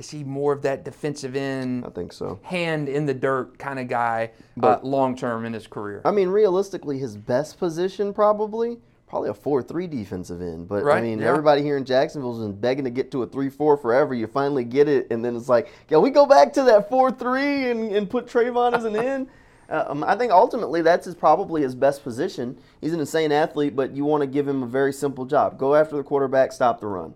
is 0.01 0.11
he 0.11 0.25
more 0.25 0.53
of 0.53 0.63
that 0.63 0.83
defensive 0.85 1.37
end 1.37 1.85
I 1.85 1.91
think 1.91 2.13
so. 2.13 2.41
hand 2.43 2.89
in 2.89 3.05
the 3.07 3.15
dirt 3.15 3.59
kind 3.59 3.79
of 3.79 3.87
guy 3.87 4.31
uh, 4.63 4.79
long 4.83 5.15
term 5.15 5.45
in 5.45 5.53
his 5.53 5.67
career. 5.67 6.01
I 6.05 6.11
mean, 6.11 6.29
realistically, 6.29 6.99
his 6.99 7.17
best 7.17 7.59
position 7.59 8.13
probably 8.13 8.79
probably 9.07 9.29
a 9.29 9.35
four-three 9.35 9.89
defensive 9.89 10.41
end. 10.41 10.69
But 10.69 10.87
I 10.87 11.01
mean, 11.01 11.19
yeah. 11.19 11.29
everybody 11.29 11.63
here 11.63 11.77
in 11.77 11.85
Jacksonville's 11.85 12.39
been 12.39 12.59
begging 12.59 12.85
to 12.85 12.91
get 12.91 13.11
to 13.11 13.25
a 13.25 13.27
three-four 13.27 13.77
forever. 13.77 14.15
You 14.15 14.27
finally 14.27 14.65
get 14.65 14.89
it, 14.89 15.09
and 15.11 15.25
then 15.25 15.37
it's 15.37 15.49
like, 15.49 15.69
can 15.89 16.01
we 16.01 16.11
go 16.11 16.27
back 16.27 16.53
to 16.55 16.63
that 16.65 16.89
four-three 16.89 17.71
and, 17.71 17.93
and 17.93 18.09
put 18.09 18.27
Travon 18.27 18.73
as 18.73 18.85
an 18.85 18.97
end? 19.13 19.29
Uh, 19.69 19.85
Um, 19.89 20.03
I 20.05 20.17
think 20.17 20.33
ultimately 20.33 20.81
that's 20.83 21.07
his, 21.07 21.15
probably 21.15 21.63
his 21.63 21.75
best 21.75 22.03
position. 22.03 22.57
He's 22.81 22.93
an 22.93 23.01
insane 23.01 23.33
athlete, 23.33 23.77
but 23.77 23.93
you 23.93 24.05
want 24.05 24.23
to 24.23 24.27
give 24.27 24.49
him 24.49 24.63
a 24.63 24.67
very 24.67 24.93
simple 24.93 25.27
job: 25.27 25.59
go 25.59 25.75
after 25.75 25.97
the 25.97 26.03
quarterback, 26.03 26.53
stop 26.53 26.81
the 26.81 26.87
run. 26.87 27.15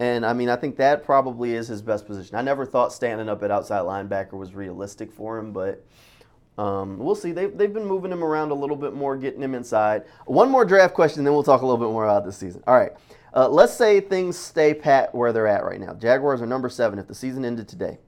And 0.00 0.24
I 0.24 0.32
mean, 0.32 0.48
I 0.48 0.56
think 0.56 0.76
that 0.76 1.04
probably 1.04 1.54
is 1.54 1.66
his 1.68 1.82
best 1.82 2.06
position. 2.06 2.36
I 2.36 2.42
never 2.42 2.64
thought 2.64 2.92
standing 2.92 3.28
up 3.28 3.42
at 3.42 3.50
outside 3.50 3.82
linebacker 3.82 4.34
was 4.34 4.54
realistic 4.54 5.12
for 5.12 5.38
him, 5.38 5.52
but 5.52 5.84
um, 6.56 6.98
we'll 6.98 7.14
see. 7.16 7.32
They've, 7.32 7.56
they've 7.56 7.72
been 7.72 7.84
moving 7.86 8.12
him 8.12 8.22
around 8.22 8.50
a 8.50 8.54
little 8.54 8.76
bit 8.76 8.92
more, 8.94 9.16
getting 9.16 9.42
him 9.42 9.54
inside. 9.54 10.04
One 10.26 10.50
more 10.50 10.64
draft 10.64 10.94
question, 10.94 11.24
then 11.24 11.32
we'll 11.32 11.42
talk 11.42 11.62
a 11.62 11.66
little 11.66 11.84
bit 11.84 11.92
more 11.92 12.04
about 12.04 12.24
this 12.24 12.36
season. 12.36 12.62
All 12.66 12.76
right. 12.76 12.92
Uh, 13.34 13.48
let's 13.48 13.74
say 13.74 14.00
things 14.00 14.36
stay 14.38 14.72
pat 14.72 15.14
where 15.14 15.32
they're 15.32 15.46
at 15.46 15.64
right 15.64 15.80
now. 15.80 15.94
Jaguars 15.94 16.40
are 16.40 16.46
number 16.46 16.68
seven 16.68 16.98
if 16.98 17.06
the 17.06 17.14
season 17.14 17.44
ended 17.44 17.68
today. 17.68 17.98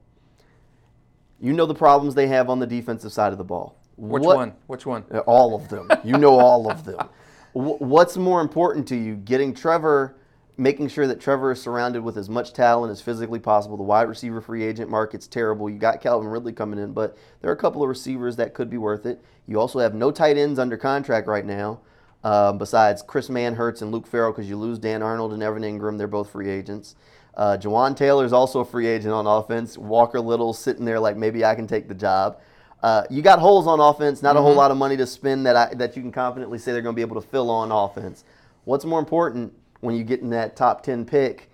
You 1.40 1.53
know 1.53 1.66
the 1.66 1.74
problems 1.74 2.14
they 2.14 2.26
have 2.29 2.50
on 2.50 2.59
the 2.59 2.66
defensive 2.66 3.12
side 3.12 3.33
of 3.33 3.38
the 3.38 3.44
ball. 3.44 3.76
Which 3.96 4.22
What- 4.22 4.37
one? 4.37 4.55
Which 4.66 4.87
one? 4.87 5.03
All 5.26 5.55
of 5.55 5.68
them. 5.68 5.88
You 6.05 6.16
know 6.18 6.38
all 6.38 6.70
of 6.70 6.85
them. 6.85 7.09
What's 7.53 8.16
more 8.16 8.40
important 8.40 8.87
to 8.88 8.96
you? 8.96 9.16
Getting 9.16 9.53
Trevor, 9.55 10.16
making 10.56 10.88
sure 10.88 11.06
that 11.06 11.20
Trevor 11.20 11.52
is 11.52 11.62
surrounded 11.62 12.02
with 12.02 12.16
as 12.16 12.28
much 12.28 12.52
talent 12.52 12.90
as 12.90 13.00
physically 13.00 13.38
possible. 13.38 13.76
The 13.76 13.82
wide 13.82 14.08
receiver 14.08 14.40
free 14.40 14.62
agent 14.62 14.90
market's 14.90 15.26
terrible. 15.26 15.70
You 15.70 15.78
got 15.78 16.00
Calvin 16.00 16.28
Ridley 16.28 16.52
coming 16.52 16.78
in, 16.78 16.92
but 16.92 17.16
there 17.40 17.50
are 17.50 17.54
a 17.54 17.58
couple 17.58 17.82
of 17.82 17.88
receivers 17.88 18.36
that 18.36 18.54
could 18.54 18.68
be 18.68 18.78
worth 18.78 19.06
it. 19.06 19.22
You 19.46 19.58
also 19.58 19.78
have 19.78 19.94
no 19.94 20.10
tight 20.10 20.36
ends 20.36 20.58
under 20.58 20.76
contract 20.76 21.26
right 21.26 21.44
now, 21.44 21.80
um, 22.22 22.58
besides 22.58 23.02
Chris 23.02 23.28
Manhertz 23.28 23.82
and 23.82 23.90
Luke 23.90 24.06
Farrell, 24.06 24.32
because 24.32 24.48
you 24.48 24.56
lose 24.56 24.78
Dan 24.78 25.02
Arnold 25.02 25.32
and 25.32 25.42
Evan 25.42 25.62
Engram. 25.62 25.98
They're 25.98 26.06
both 26.06 26.30
free 26.30 26.48
agents. 26.48 26.94
Uh, 27.34 27.56
Jawaan 27.56 27.96
Taylor 27.96 28.24
is 28.24 28.32
also 28.32 28.60
a 28.60 28.64
free 28.64 28.86
agent 28.86 29.14
on 29.14 29.26
offense. 29.26 29.78
Walker 29.78 30.20
Little 30.20 30.52
sitting 30.52 30.84
there 30.84 31.00
like 31.00 31.16
maybe 31.16 31.44
I 31.44 31.54
can 31.54 31.66
take 31.66 31.88
the 31.88 31.94
job. 31.94 32.38
Uh, 32.82 33.04
you 33.10 33.22
got 33.22 33.38
holes 33.38 33.66
on 33.66 33.78
offense, 33.78 34.22
not 34.22 34.36
a 34.36 34.40
whole 34.40 34.54
lot 34.54 34.70
of 34.70 34.76
money 34.76 34.96
to 34.96 35.06
spend 35.06 35.44
that 35.46 35.54
I, 35.54 35.74
that 35.74 35.96
you 35.96 36.02
can 36.02 36.12
confidently 36.12 36.58
say 36.58 36.72
they're 36.72 36.80
going 36.80 36.94
to 36.94 36.96
be 36.96 37.02
able 37.02 37.20
to 37.20 37.26
fill 37.28 37.50
on 37.50 37.70
offense. 37.70 38.24
What's 38.64 38.84
more 38.84 38.98
important 38.98 39.52
when 39.81 39.95
you 39.95 40.05
get 40.05 40.21
in 40.21 40.31
that 40.31 40.57
top 40.57 40.83
10 40.83 41.05
pick, 41.05 41.51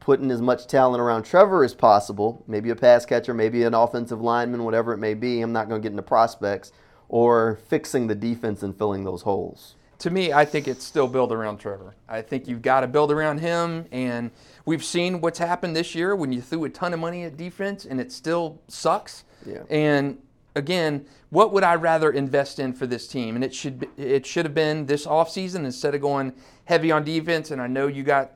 putting 0.00 0.30
as 0.30 0.40
much 0.40 0.66
talent 0.66 1.00
around 1.00 1.24
Trevor 1.24 1.64
as 1.64 1.74
possible, 1.74 2.42
maybe 2.46 2.70
a 2.70 2.76
pass 2.76 3.04
catcher, 3.04 3.34
maybe 3.34 3.62
an 3.64 3.74
offensive 3.74 4.20
lineman, 4.20 4.64
whatever 4.64 4.92
it 4.92 4.98
may 4.98 5.14
be. 5.14 5.40
I'm 5.40 5.52
not 5.52 5.68
going 5.68 5.80
to 5.80 5.82
get 5.82 5.92
into 5.92 6.02
prospects. 6.02 6.72
or 7.10 7.58
fixing 7.68 8.06
the 8.06 8.14
defense 8.14 8.62
and 8.62 8.76
filling 8.78 9.04
those 9.04 9.22
holes? 9.22 9.74
To 9.98 10.10
me, 10.10 10.32
I 10.32 10.46
think 10.46 10.66
it's 10.66 10.84
still 10.84 11.08
build 11.08 11.30
around 11.32 11.58
Trevor. 11.58 11.94
I 12.08 12.22
think 12.22 12.48
you've 12.48 12.62
got 12.62 12.80
to 12.80 12.86
build 12.86 13.12
around 13.12 13.38
him, 13.38 13.84
and 13.92 14.30
we've 14.64 14.84
seen 14.84 15.20
what's 15.20 15.38
happened 15.38 15.76
this 15.76 15.94
year 15.94 16.16
when 16.16 16.32
you 16.32 16.40
threw 16.40 16.64
a 16.64 16.70
ton 16.70 16.94
of 16.94 17.00
money 17.00 17.24
at 17.24 17.36
defense 17.36 17.84
and 17.84 18.00
it 18.00 18.10
still 18.10 18.62
sucks. 18.68 19.24
Yeah. 19.44 19.64
And 19.68 20.18
again, 20.54 21.06
what 21.30 21.52
would 21.52 21.62
I 21.62 21.74
rather 21.74 22.10
invest 22.10 22.58
in 22.58 22.72
for 22.72 22.86
this 22.86 23.06
team? 23.06 23.34
And 23.34 23.44
it 23.44 23.54
should 23.54 23.88
it 23.96 24.26
should 24.26 24.44
have 24.44 24.54
been 24.54 24.86
this 24.86 25.06
offseason 25.06 25.64
instead 25.64 25.94
of 25.94 26.00
going 26.00 26.32
heavy 26.64 26.90
on 26.90 27.04
defense. 27.04 27.50
And 27.50 27.60
I 27.60 27.66
know 27.66 27.86
you 27.86 28.02
got 28.02 28.32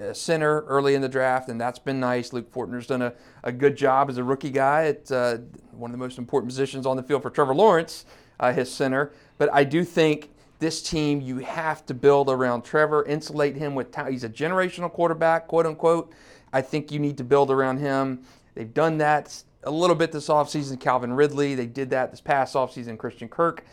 a 0.00 0.14
center 0.14 0.62
early 0.62 0.94
in 0.94 1.02
the 1.02 1.08
draft, 1.08 1.48
and 1.48 1.60
that's 1.60 1.78
been 1.78 2.00
nice. 2.00 2.32
Luke 2.32 2.52
Fortner's 2.52 2.86
done 2.86 3.02
a, 3.02 3.12
a 3.42 3.52
good 3.52 3.76
job 3.76 4.10
as 4.10 4.18
a 4.18 4.24
rookie 4.24 4.50
guy 4.50 4.86
at 4.86 5.10
uh, 5.12 5.38
one 5.72 5.90
of 5.90 5.92
the 5.92 6.02
most 6.02 6.18
important 6.18 6.48
positions 6.50 6.86
on 6.86 6.96
the 6.96 7.02
field 7.02 7.22
for 7.22 7.30
Trevor 7.30 7.54
Lawrence, 7.54 8.04
uh, 8.40 8.52
his 8.52 8.72
center. 8.72 9.12
But 9.38 9.52
I 9.52 9.64
do 9.64 9.84
think 9.84 10.30
this 10.58 10.82
team, 10.82 11.20
you 11.20 11.38
have 11.38 11.84
to 11.86 11.94
build 11.94 12.30
around 12.30 12.62
Trevor, 12.62 13.04
insulate 13.04 13.56
him 13.56 13.74
with 13.74 13.90
talent. 13.90 14.12
He's 14.12 14.24
a 14.24 14.28
generational 14.28 14.90
quarterback, 14.90 15.46
quote 15.46 15.66
unquote. 15.66 16.12
I 16.52 16.62
think 16.62 16.90
you 16.90 16.98
need 16.98 17.18
to 17.18 17.24
build 17.24 17.50
around 17.50 17.78
him. 17.78 18.22
They've 18.54 18.72
done 18.72 18.98
that 18.98 19.42
a 19.64 19.70
little 19.70 19.96
bit 19.96 20.12
this 20.12 20.28
offseason, 20.28 20.78
Calvin 20.78 21.12
Ridley. 21.12 21.54
They 21.54 21.66
did 21.66 21.90
that 21.90 22.10
this 22.10 22.20
past 22.20 22.54
offseason, 22.54 22.98
Christian 22.98 23.28
Kirk. 23.28 23.64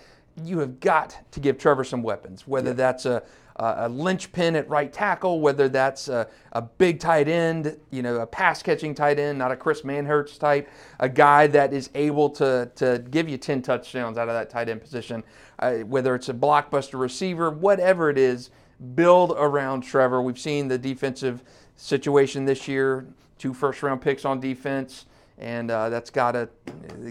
You 0.43 0.60
have 0.60 0.80
got 0.80 1.17
to 1.32 1.39
give 1.39 1.58
Trevor 1.58 1.84
some 1.84 2.01
weapons, 2.04 2.47
whether 2.47 2.69
yeah. 2.69 2.75
that's 2.75 3.06
a, 3.06 3.21
a 3.58 3.89
linchpin 3.89 4.56
at 4.56 4.67
right 4.69 4.91
tackle, 4.91 5.41
whether 5.41 5.67
that's 5.67 6.08
a, 6.08 6.27
a, 6.54 6.62
big 6.62 6.99
tight 6.99 7.27
end, 7.27 7.77
you 7.91 8.01
know, 8.01 8.15
a 8.21 8.25
pass 8.25 8.63
catching 8.63 8.95
tight 8.95 9.19
end, 9.19 9.38
not 9.38 9.51
a 9.51 9.56
Chris 9.58 9.82
Manhertz 9.82 10.39
type, 10.39 10.69
a 10.99 11.10
guy 11.10 11.47
that 11.47 11.73
is 11.73 11.89
able 11.95 12.30
to, 12.30 12.71
to 12.75 13.04
give 13.12 13.27
you 13.27 13.38
10 13.38 13.62
touchdowns 13.62 14.17
out 14.17 14.30
of 14.30 14.34
that 14.34 14.49
tight 14.49 14.69
end 14.69 14.82
position, 14.82 15.23
uh, 15.60 15.75
whether 15.80 16.15
it's 16.15 16.30
a 16.30 16.34
blockbuster 16.34 16.99
receiver, 16.99 17.51
whatever 17.51 18.10
it 18.10 18.17
is, 18.17 18.51
build 18.95 19.34
around 19.38 19.82
Trevor. 19.82 20.21
We've 20.21 20.39
seen 20.39 20.69
the 20.69 20.77
defensive 20.77 21.43
situation 21.75 22.45
this 22.45 22.67
year, 22.67 23.06
two 23.38 23.54
first 23.54 23.84
round 23.84 24.01
picks 24.01 24.23
on 24.23 24.39
defense 24.39 25.06
and 25.41 25.71
uh, 25.71 25.89
that's 25.89 26.10
got 26.10 26.36
it 26.36 26.51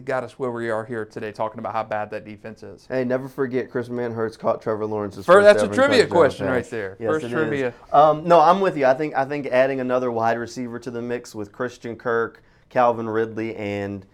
got 0.05 0.23
us 0.23 0.39
where 0.39 0.53
we 0.53 0.71
are 0.71 0.85
here 0.85 1.05
today, 1.05 1.33
talking 1.33 1.59
about 1.59 1.73
how 1.73 1.83
bad 1.83 2.11
that 2.11 2.25
defense 2.25 2.63
is. 2.63 2.87
Hey, 2.87 3.05
never 3.05 3.29
forget 3.29 3.71
Chris 3.71 3.89
Manhertz 3.89 4.39
caught 4.39 4.63
Trevor 4.63 4.87
Lawrence's 4.87 5.27
first. 5.27 5.45
That's 5.45 5.63
a 5.63 5.69
trivia 5.69 6.07
question 6.07 6.47
pass. 6.47 6.55
right 6.55 6.71
there. 6.71 6.97
Yes, 7.01 7.11
first 7.11 7.29
trivia. 7.29 7.75
Um, 7.93 8.27
no, 8.27 8.41
I'm 8.41 8.61
with 8.61 8.77
you. 8.77 8.87
I 8.87 8.95
think 8.95 9.15
I 9.15 9.25
think 9.25 9.47
adding 9.49 9.81
another 9.81 10.11
wide 10.13 10.39
receiver 10.39 10.79
to 10.79 10.91
the 10.91 11.03
mix 11.03 11.35
with 11.35 11.51
Christian 11.51 11.97
Kirk, 11.97 12.43
Calvin 12.69 13.09
Ridley, 13.09 13.57
and 13.57 14.07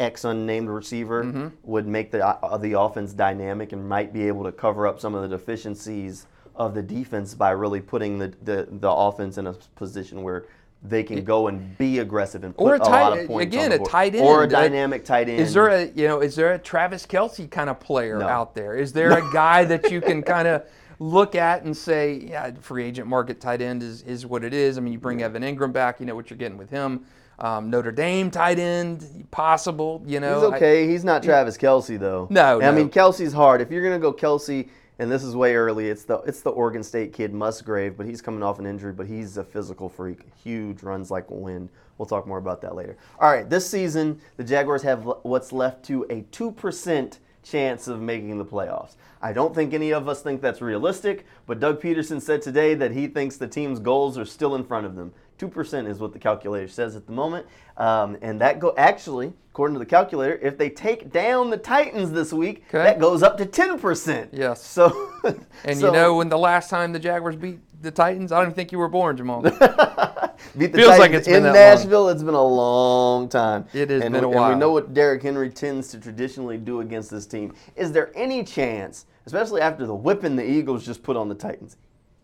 X 0.00 0.24
unnamed 0.24 0.68
receiver 0.68 1.22
mm-hmm. 1.22 1.48
would 1.62 1.86
make 1.86 2.10
the 2.10 2.26
uh, 2.26 2.56
the 2.56 2.78
offense 2.78 3.12
dynamic 3.12 3.72
and 3.72 3.86
might 3.86 4.12
be 4.12 4.26
able 4.26 4.44
to 4.44 4.52
cover 4.52 4.86
up 4.86 4.98
some 4.98 5.14
of 5.14 5.22
the 5.22 5.28
deficiencies 5.28 6.26
of 6.54 6.74
the 6.74 6.82
defense 6.82 7.34
by 7.34 7.50
really 7.50 7.80
putting 7.80 8.18
the, 8.18 8.28
the, 8.42 8.68
the 8.70 8.90
offense 8.90 9.38
in 9.38 9.46
a 9.46 9.54
position 9.74 10.22
where 10.22 10.44
they 10.84 11.02
can 11.02 11.24
go 11.24 11.46
and 11.46 11.76
be 11.78 12.00
aggressive 12.00 12.42
and 12.42 12.56
put 12.56 12.64
or 12.64 12.74
a, 12.74 12.78
tight, 12.78 13.00
a 13.00 13.10
lot 13.10 13.18
of 13.18 13.26
points 13.26 13.54
again 13.54 13.72
a 13.72 13.78
tight 13.78 14.14
end 14.14 14.24
or 14.24 14.44
a 14.44 14.48
dynamic 14.48 15.04
tight 15.04 15.28
end. 15.28 15.40
Is 15.40 15.54
there 15.54 15.68
a 15.68 15.86
you 15.94 16.08
know 16.08 16.20
is 16.20 16.34
there 16.34 16.52
a 16.52 16.58
Travis 16.58 17.06
Kelce 17.06 17.50
kind 17.50 17.70
of 17.70 17.78
player 17.78 18.18
no. 18.18 18.26
out 18.26 18.54
there? 18.54 18.76
Is 18.76 18.92
there 18.92 19.12
a 19.12 19.32
guy 19.32 19.64
that 19.66 19.90
you 19.90 20.00
can 20.00 20.22
kind 20.22 20.48
of 20.48 20.64
look 20.98 21.34
at 21.34 21.64
and 21.64 21.76
say, 21.76 22.14
yeah, 22.14 22.50
free 22.60 22.84
agent 22.84 23.06
market 23.06 23.40
tight 23.40 23.62
end 23.62 23.82
is 23.82 24.02
is 24.02 24.26
what 24.26 24.42
it 24.44 24.54
is. 24.54 24.76
I 24.76 24.80
mean, 24.80 24.92
you 24.92 24.98
bring 24.98 25.22
Evan 25.22 25.42
Engram 25.42 25.72
back, 25.72 26.00
you 26.00 26.06
know 26.06 26.14
what 26.14 26.30
you're 26.30 26.38
getting 26.38 26.58
with 26.58 26.70
him. 26.70 27.04
Um, 27.38 27.70
Notre 27.70 27.92
Dame 27.92 28.30
tight 28.30 28.58
end, 28.58 29.26
possible. 29.30 30.02
You 30.06 30.20
know, 30.20 30.34
he's 30.34 30.54
okay. 30.54 30.84
I, 30.84 30.88
he's 30.88 31.04
not 31.04 31.22
Travis 31.22 31.56
Kelce 31.56 31.98
though. 31.98 32.26
No, 32.30 32.58
no, 32.58 32.68
I 32.68 32.72
mean 32.72 32.88
Kelce's 32.88 33.32
hard. 33.32 33.60
If 33.60 33.70
you're 33.70 33.82
gonna 33.82 33.98
go 33.98 34.12
Kelce 34.12 34.68
and 34.98 35.10
this 35.10 35.24
is 35.24 35.34
way 35.34 35.54
early. 35.54 35.88
It's 35.88 36.04
the 36.04 36.18
it's 36.18 36.42
the 36.42 36.50
Oregon 36.50 36.82
State 36.82 37.12
kid 37.12 37.32
Musgrave, 37.32 37.96
but 37.96 38.06
he's 38.06 38.22
coming 38.22 38.42
off 38.42 38.58
an 38.58 38.66
injury, 38.66 38.92
but 38.92 39.06
he's 39.06 39.36
a 39.36 39.44
physical 39.44 39.88
freak. 39.88 40.26
Huge 40.42 40.82
runs 40.82 41.10
like 41.10 41.30
wind. 41.30 41.70
We'll 41.98 42.06
talk 42.06 42.26
more 42.26 42.38
about 42.38 42.60
that 42.62 42.74
later. 42.74 42.96
All 43.20 43.30
right, 43.30 43.48
this 43.48 43.68
season 43.68 44.20
the 44.36 44.44
Jaguars 44.44 44.82
have 44.82 45.08
what's 45.22 45.52
left 45.52 45.84
to 45.86 46.06
a 46.10 46.22
two 46.30 46.52
percent 46.52 47.20
chance 47.42 47.88
of 47.88 48.00
making 48.00 48.38
the 48.38 48.44
playoffs. 48.44 48.96
I 49.20 49.32
don't 49.32 49.54
think 49.54 49.74
any 49.74 49.92
of 49.92 50.08
us 50.08 50.22
think 50.22 50.40
that's 50.40 50.60
realistic, 50.60 51.26
but 51.46 51.60
Doug 51.60 51.80
Pederson 51.80 52.20
said 52.20 52.42
today 52.42 52.74
that 52.74 52.92
he 52.92 53.06
thinks 53.06 53.36
the 53.36 53.48
team's 53.48 53.80
goals 53.80 54.16
are 54.16 54.24
still 54.24 54.54
in 54.54 54.64
front 54.64 54.86
of 54.86 54.94
them. 54.94 55.12
2% 55.42 55.88
is 55.88 55.98
what 55.98 56.12
the 56.12 56.18
calculator 56.18 56.68
says 56.68 56.94
at 56.94 57.06
the 57.06 57.12
moment. 57.12 57.46
Um, 57.76 58.16
and 58.22 58.40
that 58.40 58.60
go 58.60 58.74
actually, 58.76 59.32
according 59.50 59.74
to 59.74 59.78
the 59.78 59.86
calculator, 59.86 60.38
if 60.42 60.56
they 60.56 60.70
take 60.70 61.10
down 61.10 61.50
the 61.50 61.56
Titans 61.56 62.12
this 62.12 62.32
week, 62.32 62.64
okay. 62.68 62.84
that 62.84 63.00
goes 63.00 63.22
up 63.22 63.36
to 63.38 63.46
10%. 63.46 64.28
Yes. 64.32 64.62
So 64.72 65.10
And 65.64 65.78
so, 65.78 65.86
you 65.86 65.92
know 65.92 66.16
when 66.16 66.28
the 66.28 66.38
last 66.38 66.70
time 66.70 66.92
the 66.92 66.98
Jaguars 66.98 67.36
beat 67.36 67.60
the 67.82 67.90
Titans, 67.90 68.32
I 68.32 68.36
don't 68.36 68.46
even 68.46 68.54
think 68.54 68.72
you 68.72 68.78
were 68.78 68.88
born, 68.88 69.16
Jamal. 69.16 69.42
beat 69.50 69.52
the 69.52 70.78
Feels 70.78 70.88
Titans 70.88 70.98
like 70.98 71.12
it's 71.12 71.28
in 71.28 71.42
Nashville, 71.42 72.04
long. 72.04 72.12
it's 72.12 72.22
been 72.22 72.34
a 72.34 72.42
long 72.42 73.28
time. 73.28 73.66
It 73.72 73.90
has 73.90 74.02
and, 74.02 74.12
been 74.12 74.24
a 74.24 74.28
while. 74.28 74.50
And 74.50 74.54
we 74.54 74.60
know 74.60 74.72
what 74.72 74.94
Derrick 74.94 75.22
Henry 75.22 75.50
tends 75.50 75.88
to 75.88 76.00
traditionally 76.00 76.58
do 76.58 76.80
against 76.80 77.10
this 77.10 77.26
team. 77.26 77.54
Is 77.76 77.92
there 77.92 78.10
any 78.16 78.42
chance, 78.42 79.06
especially 79.26 79.60
after 79.60 79.86
the 79.86 79.94
whipping 79.94 80.36
the 80.36 80.48
Eagles 80.48 80.84
just 80.84 81.02
put 81.02 81.16
on 81.16 81.28
the 81.28 81.34
Titans, 81.34 81.76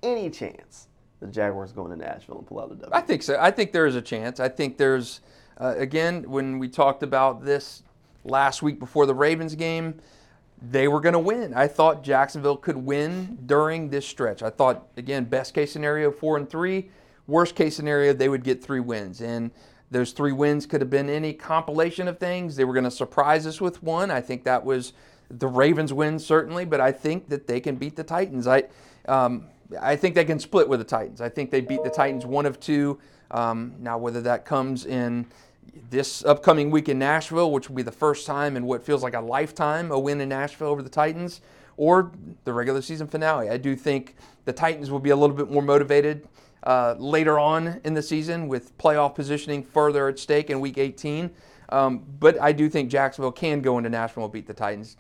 any 0.03 0.31
chance 0.31 0.88
the 1.21 1.27
Jaguars 1.27 1.73
going 1.73 1.91
to 1.91 1.97
Nashville 1.97 2.39
and 2.39 2.47
pull 2.47 2.61
out 2.61 2.69
the 2.69 2.77
W? 2.77 2.91
I 2.95 3.01
think 3.01 3.23
so. 3.23 3.37
I 3.41 3.51
think 3.51 3.73
there 3.73 3.87
is 3.87 3.97
a 3.97 4.03
chance. 4.03 4.41
I 4.41 4.49
think 4.49 4.77
there's, 4.79 5.21
uh, 5.59 5.75
again, 5.77 6.25
when 6.31 6.59
we 6.59 6.69
talked 6.69 7.03
about 7.03 7.45
this 7.45 7.83
last 8.25 8.63
week 8.63 8.79
before 8.79 9.07
the 9.07 9.15
Ravens 9.15 9.55
game, 9.55 10.01
they 10.61 10.89
were 10.89 11.01
going 11.01 11.13
to 11.13 11.19
win. 11.19 11.55
I 11.55 11.69
thought 11.69 12.03
Jacksonville 12.03 12.57
could 12.57 12.77
win 12.77 13.39
during 13.47 13.91
this 13.91 14.07
stretch. 14.07 14.43
I 14.43 14.51
thought, 14.51 14.89
again, 14.97 15.25
best 15.25 15.55
case 15.55 15.73
scenario, 15.73 16.11
four 16.11 16.37
and 16.37 16.49
three. 16.49 16.91
Worst 17.27 17.55
case 17.55 17.77
scenario, 17.77 18.13
they 18.13 18.29
would 18.29 18.43
get 18.43 18.63
three 18.63 18.81
wins. 18.81 19.21
And 19.21 19.51
those 19.91 20.13
three 20.13 20.33
wins 20.33 20.67
could 20.67 20.81
have 20.81 20.91
been 20.91 21.09
any 21.09 21.33
compilation 21.33 22.09
of 22.09 22.19
things. 22.19 22.57
They 22.57 22.65
were 22.65 22.75
going 22.75 22.85
to 22.85 22.91
surprise 22.91 23.47
us 23.47 23.61
with 23.61 23.83
one. 23.83 24.11
I 24.11 24.21
think 24.21 24.45
that 24.45 24.65
was 24.65 24.93
the 25.31 25.47
Ravens 25.47 25.93
win, 25.93 26.19
certainly, 26.19 26.65
but 26.65 26.81
I 26.81 26.91
think 26.91 27.29
that 27.29 27.47
they 27.47 27.61
can 27.61 27.77
beat 27.77 27.97
the 27.97 28.05
Titans. 28.05 28.47
I, 28.47 28.65
um, 29.07 29.47
I 29.81 29.97
think 29.97 30.15
they 30.15 30.25
can 30.25 30.39
split 30.39 30.69
with 30.69 30.81
the 30.81 30.85
Titans. 30.85 31.21
I 31.21 31.29
think 31.29 31.51
they 31.51 31.61
beat 31.61 31.83
the 31.85 31.91
Titans 31.91 32.25
one 32.25 32.47
of 32.47 32.59
two. 32.61 32.99
Um, 33.31 33.75
now, 33.79 33.99
whether 33.99 34.21
that 34.23 34.45
comes 34.45 34.87
in 34.87 35.27
this 35.91 36.25
upcoming 36.25 36.71
week 36.71 36.89
in 36.89 36.99
Nashville, 36.99 37.53
which 37.53 37.69
will 37.69 37.77
be 37.77 37.83
the 37.83 37.93
first 37.93 38.27
time 38.27 38.57
in 38.57 38.65
what 38.65 38.83
feels 38.83 39.03
like 39.03 39.15
a 39.15 39.21
lifetime, 39.21 39.91
a 39.91 39.99
win 39.99 40.21
in 40.21 40.31
Nashville 40.31 40.69
over 40.69 40.83
the 40.83 40.89
Titans, 40.89 41.41
or 41.77 42.11
the 42.45 42.53
regular 42.53 42.83
season 42.83 43.07
finale. 43.07 43.51
I 43.51 43.57
do 43.57 43.77
think 43.77 44.17
the 44.45 44.53
Titans 44.53 44.91
will 44.91 44.99
be 44.99 45.11
a 45.11 45.17
little 45.17 45.37
bit 45.37 45.51
more 45.51 45.63
motivated 45.63 46.27
uh, 46.65 46.95
later 46.99 47.39
on 47.39 47.81
in 47.85 47.95
the 47.95 48.03
season 48.03 48.49
with 48.49 48.77
playoff 48.79 49.15
positioning 49.15 49.63
further 49.63 50.09
at 50.09 50.19
stake 50.19 50.51
in 50.51 50.61
week 50.61 50.79
18. 50.79 51.31
Um, 51.71 52.05
but 52.19 52.41
I 52.41 52.53
do 52.53 52.69
think 52.69 52.91
Jacksonville 52.91 53.33
can 53.33 53.61
go 53.61 53.79
into 53.79 53.91
Nashville 53.91 54.25
and 54.25 54.33
beat 54.33 54.47
the 54.47 54.55
Titans. 54.55 54.97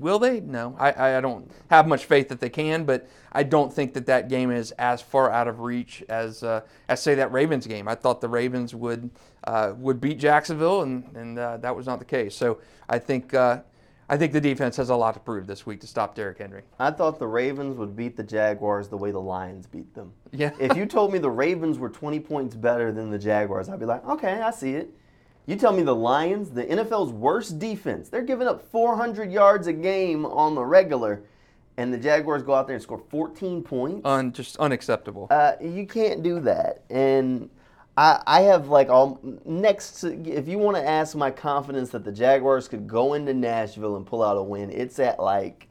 Will 0.00 0.18
they? 0.18 0.40
No, 0.40 0.76
I, 0.78 1.16
I 1.16 1.20
don't 1.20 1.50
have 1.70 1.86
much 1.86 2.04
faith 2.04 2.28
that 2.28 2.40
they 2.40 2.48
can, 2.48 2.84
but 2.84 3.08
I 3.32 3.42
don't 3.42 3.72
think 3.72 3.94
that 3.94 4.06
that 4.06 4.28
game 4.28 4.50
is 4.50 4.70
as 4.72 5.02
far 5.02 5.30
out 5.30 5.48
of 5.48 5.60
reach 5.60 6.02
as 6.08 6.42
uh, 6.42 6.62
as 6.88 7.02
say 7.02 7.14
that 7.16 7.32
Ravens 7.32 7.66
game. 7.66 7.88
I 7.88 7.94
thought 7.94 8.20
the 8.20 8.28
Ravens 8.28 8.74
would 8.74 9.10
uh, 9.44 9.74
would 9.76 10.00
beat 10.00 10.18
Jacksonville, 10.18 10.82
and 10.82 11.14
and 11.16 11.38
uh, 11.38 11.56
that 11.58 11.74
was 11.74 11.86
not 11.86 11.98
the 11.98 12.04
case. 12.04 12.34
So 12.36 12.58
I 12.88 12.98
think 12.98 13.34
uh, 13.34 13.60
I 14.08 14.16
think 14.16 14.32
the 14.32 14.40
defense 14.40 14.76
has 14.76 14.90
a 14.90 14.96
lot 14.96 15.14
to 15.14 15.20
prove 15.20 15.46
this 15.46 15.66
week 15.66 15.80
to 15.80 15.86
stop 15.86 16.14
Derrick 16.14 16.38
Henry. 16.38 16.62
I 16.78 16.92
thought 16.92 17.18
the 17.18 17.26
Ravens 17.26 17.76
would 17.76 17.96
beat 17.96 18.16
the 18.16 18.22
Jaguars 18.22 18.88
the 18.88 18.96
way 18.96 19.10
the 19.10 19.20
Lions 19.20 19.66
beat 19.66 19.94
them. 19.94 20.12
Yeah. 20.32 20.52
if 20.60 20.76
you 20.76 20.86
told 20.86 21.12
me 21.12 21.18
the 21.18 21.30
Ravens 21.30 21.78
were 21.78 21.88
20 21.88 22.20
points 22.20 22.54
better 22.54 22.92
than 22.92 23.10
the 23.10 23.18
Jaguars, 23.18 23.68
I'd 23.68 23.80
be 23.80 23.86
like, 23.86 24.06
okay, 24.06 24.40
I 24.40 24.50
see 24.50 24.74
it. 24.74 24.90
You 25.46 25.54
tell 25.54 25.72
me 25.72 25.82
the 25.82 25.94
Lions, 25.94 26.50
the 26.50 26.64
NFL's 26.64 27.12
worst 27.12 27.60
defense, 27.60 28.08
they're 28.08 28.22
giving 28.22 28.48
up 28.48 28.68
400 28.70 29.30
yards 29.30 29.68
a 29.68 29.72
game 29.72 30.26
on 30.26 30.56
the 30.56 30.64
regular, 30.64 31.22
and 31.76 31.94
the 31.94 31.98
Jaguars 31.98 32.42
go 32.42 32.52
out 32.52 32.66
there 32.66 32.74
and 32.74 32.82
score 32.82 33.00
14 33.10 33.62
points. 33.62 34.00
Un, 34.04 34.32
just 34.32 34.56
unacceptable. 34.56 35.28
Uh, 35.30 35.52
you 35.60 35.86
can't 35.86 36.24
do 36.24 36.40
that. 36.40 36.82
And 36.90 37.48
I, 37.96 38.20
I 38.26 38.40
have 38.42 38.68
like 38.68 38.88
all 38.88 39.20
next. 39.44 40.00
To, 40.00 40.20
if 40.28 40.48
you 40.48 40.58
want 40.58 40.76
to 40.76 40.86
ask 40.86 41.14
my 41.14 41.30
confidence 41.30 41.90
that 41.90 42.04
the 42.04 42.12
Jaguars 42.12 42.66
could 42.66 42.88
go 42.88 43.14
into 43.14 43.32
Nashville 43.32 43.96
and 43.96 44.04
pull 44.04 44.24
out 44.24 44.36
a 44.36 44.42
win, 44.42 44.70
it's 44.70 44.98
at 44.98 45.20
like 45.20 45.68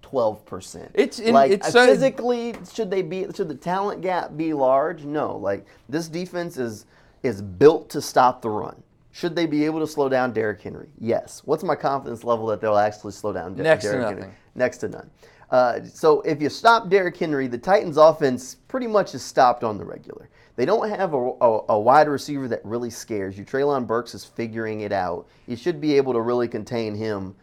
twelve 0.00 0.44
percent. 0.46 0.90
It's 0.94 1.18
in, 1.18 1.34
like 1.34 1.52
it's 1.52 1.70
physically. 1.72 2.54
should 2.72 2.90
they 2.90 3.02
be? 3.02 3.26
Should 3.34 3.48
the 3.48 3.54
talent 3.54 4.00
gap 4.00 4.36
be 4.36 4.54
large? 4.54 5.04
No. 5.04 5.36
Like 5.36 5.66
this 5.88 6.08
defense 6.08 6.56
is 6.56 6.86
is 7.22 7.42
built 7.42 7.90
to 7.90 8.00
stop 8.00 8.42
the 8.42 8.50
run. 8.50 8.82
Should 9.10 9.34
they 9.34 9.46
be 9.46 9.64
able 9.64 9.80
to 9.80 9.86
slow 9.86 10.08
down 10.08 10.32
Derrick 10.32 10.60
Henry? 10.60 10.88
Yes. 10.98 11.42
What's 11.44 11.64
my 11.64 11.74
confidence 11.74 12.24
level 12.24 12.46
that 12.46 12.60
they'll 12.60 12.76
actually 12.76 13.12
slow 13.12 13.32
down 13.32 13.54
Der- 13.54 13.62
Next 13.62 13.84
Derrick 13.84 14.00
to 14.00 14.22
Henry? 14.22 14.34
Next 14.54 14.78
to 14.78 14.88
none. 14.88 15.10
Uh, 15.50 15.82
so 15.82 16.20
if 16.22 16.42
you 16.42 16.50
stop 16.50 16.90
Derrick 16.90 17.16
Henry, 17.16 17.46
the 17.46 17.56
Titans' 17.56 17.96
offense 17.96 18.54
pretty 18.54 18.86
much 18.86 19.14
is 19.14 19.22
stopped 19.22 19.64
on 19.64 19.78
the 19.78 19.84
regular. 19.84 20.28
They 20.56 20.66
don't 20.66 20.88
have 20.90 21.14
a, 21.14 21.32
a, 21.40 21.60
a, 21.70 21.78
wide 21.78 22.08
receiver 22.08 22.48
that 22.48 22.62
really 22.64 22.90
scares 22.90 23.38
you. 23.38 23.44
Treylon 23.44 23.86
Burks 23.86 24.14
is 24.14 24.24
figuring 24.24 24.80
it 24.80 24.92
out. 24.92 25.26
You 25.46 25.56
should 25.56 25.80
be 25.80 25.96
able 25.96 26.12
to 26.12 26.20
really 26.20 26.48
contain 26.48 26.94
him 26.94 27.34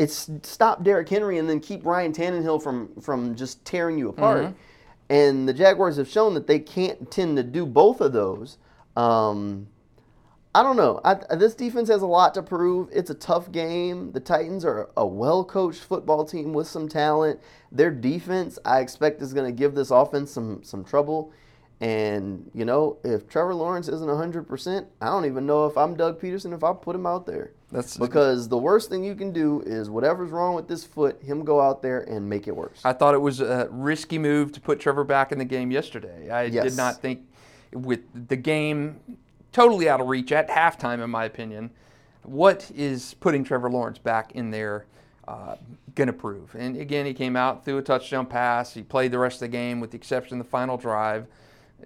it's 0.00 0.30
stop 0.42 0.82
Derrick 0.82 1.08
Henry 1.08 1.38
and 1.38 1.48
then 1.48 1.60
keep 1.60 1.84
Ryan 1.84 2.12
Tannehill 2.12 2.62
from 2.62 2.88
from 3.00 3.36
just 3.36 3.64
tearing 3.64 3.98
you 3.98 4.08
apart. 4.08 4.44
Mm-hmm. 4.44 4.54
And 5.10 5.48
the 5.48 5.52
Jaguars 5.52 5.96
have 5.98 6.08
shown 6.08 6.34
that 6.34 6.46
they 6.46 6.58
can't 6.58 7.10
tend 7.10 7.36
to 7.36 7.42
do 7.42 7.66
both 7.66 8.00
of 8.00 8.12
those. 8.12 8.58
Um, 8.96 9.66
I 10.54 10.64
don't 10.64 10.76
know. 10.76 11.00
I, 11.04 11.14
this 11.36 11.54
defense 11.54 11.88
has 11.90 12.02
a 12.02 12.06
lot 12.06 12.34
to 12.34 12.42
prove. 12.42 12.88
It's 12.92 13.10
a 13.10 13.14
tough 13.14 13.52
game. 13.52 14.10
The 14.10 14.18
Titans 14.18 14.64
are 14.64 14.90
a 14.96 15.06
well 15.06 15.44
coached 15.44 15.80
football 15.82 16.24
team 16.24 16.52
with 16.52 16.66
some 16.66 16.88
talent. 16.88 17.38
Their 17.70 17.92
defense, 17.92 18.58
I 18.64 18.80
expect, 18.80 19.22
is 19.22 19.32
going 19.32 19.46
to 19.46 19.56
give 19.56 19.74
this 19.74 19.90
offense 19.92 20.32
some 20.32 20.62
some 20.64 20.82
trouble. 20.84 21.32
And 21.80 22.50
you 22.52 22.64
know, 22.64 22.98
if 23.04 23.28
Trevor 23.28 23.54
Lawrence 23.54 23.88
isn't 23.88 24.06
100%, 24.06 24.86
I 25.00 25.06
don't 25.06 25.24
even 25.24 25.46
know 25.46 25.66
if 25.66 25.78
I'm 25.78 25.94
Doug 25.94 26.20
Pederson 26.20 26.52
if 26.52 26.62
I 26.64 26.72
put 26.74 26.94
him 26.96 27.06
out 27.06 27.26
there. 27.26 27.52
That's 27.72 27.96
Because 27.96 28.48
the 28.48 28.58
worst 28.58 28.90
thing 28.90 29.04
you 29.04 29.14
can 29.14 29.32
do 29.32 29.62
is 29.64 29.88
whatever's 29.88 30.30
wrong 30.30 30.54
with 30.56 30.66
this 30.68 30.84
foot, 30.84 31.22
him 31.22 31.44
go 31.44 31.60
out 31.60 31.80
there 31.80 32.00
and 32.02 32.28
make 32.28 32.48
it 32.48 32.56
worse. 32.56 32.80
I 32.84 32.92
thought 32.92 33.14
it 33.14 33.20
was 33.22 33.40
a 33.40 33.68
risky 33.70 34.18
move 34.18 34.52
to 34.52 34.60
put 34.60 34.80
Trevor 34.80 35.04
back 35.04 35.30
in 35.32 35.38
the 35.38 35.44
game 35.44 35.70
yesterday. 35.70 36.28
I 36.28 36.44
Yes. 36.44 36.64
did 36.64 36.76
not 36.76 37.00
think, 37.00 37.20
with 37.72 38.00
the 38.28 38.36
game 38.36 39.00
totally 39.52 39.88
out 39.88 40.00
of 40.00 40.08
reach 40.08 40.32
at 40.32 40.48
halftime, 40.48 41.02
in 41.02 41.10
my 41.10 41.24
opinion, 41.24 41.70
what 42.22 42.70
is 42.74 43.14
putting 43.14 43.44
Trevor 43.44 43.70
Lawrence 43.70 43.98
back 43.98 44.32
in 44.32 44.50
there 44.50 44.86
uh, 45.26 45.56
going 45.94 46.06
to 46.06 46.12
prove? 46.12 46.54
And 46.54 46.76
again, 46.76 47.06
he 47.06 47.14
came 47.14 47.36
out, 47.36 47.64
threw 47.64 47.78
a 47.78 47.82
touchdown 47.82 48.26
pass. 48.26 48.74
He 48.74 48.82
played 48.82 49.10
the 49.10 49.18
rest 49.18 49.36
of 49.36 49.40
the 49.40 49.48
game 49.48 49.80
with 49.80 49.90
the 49.90 49.96
exception 49.96 50.38
of 50.38 50.46
the 50.46 50.50
final 50.50 50.76
drive. 50.76 51.26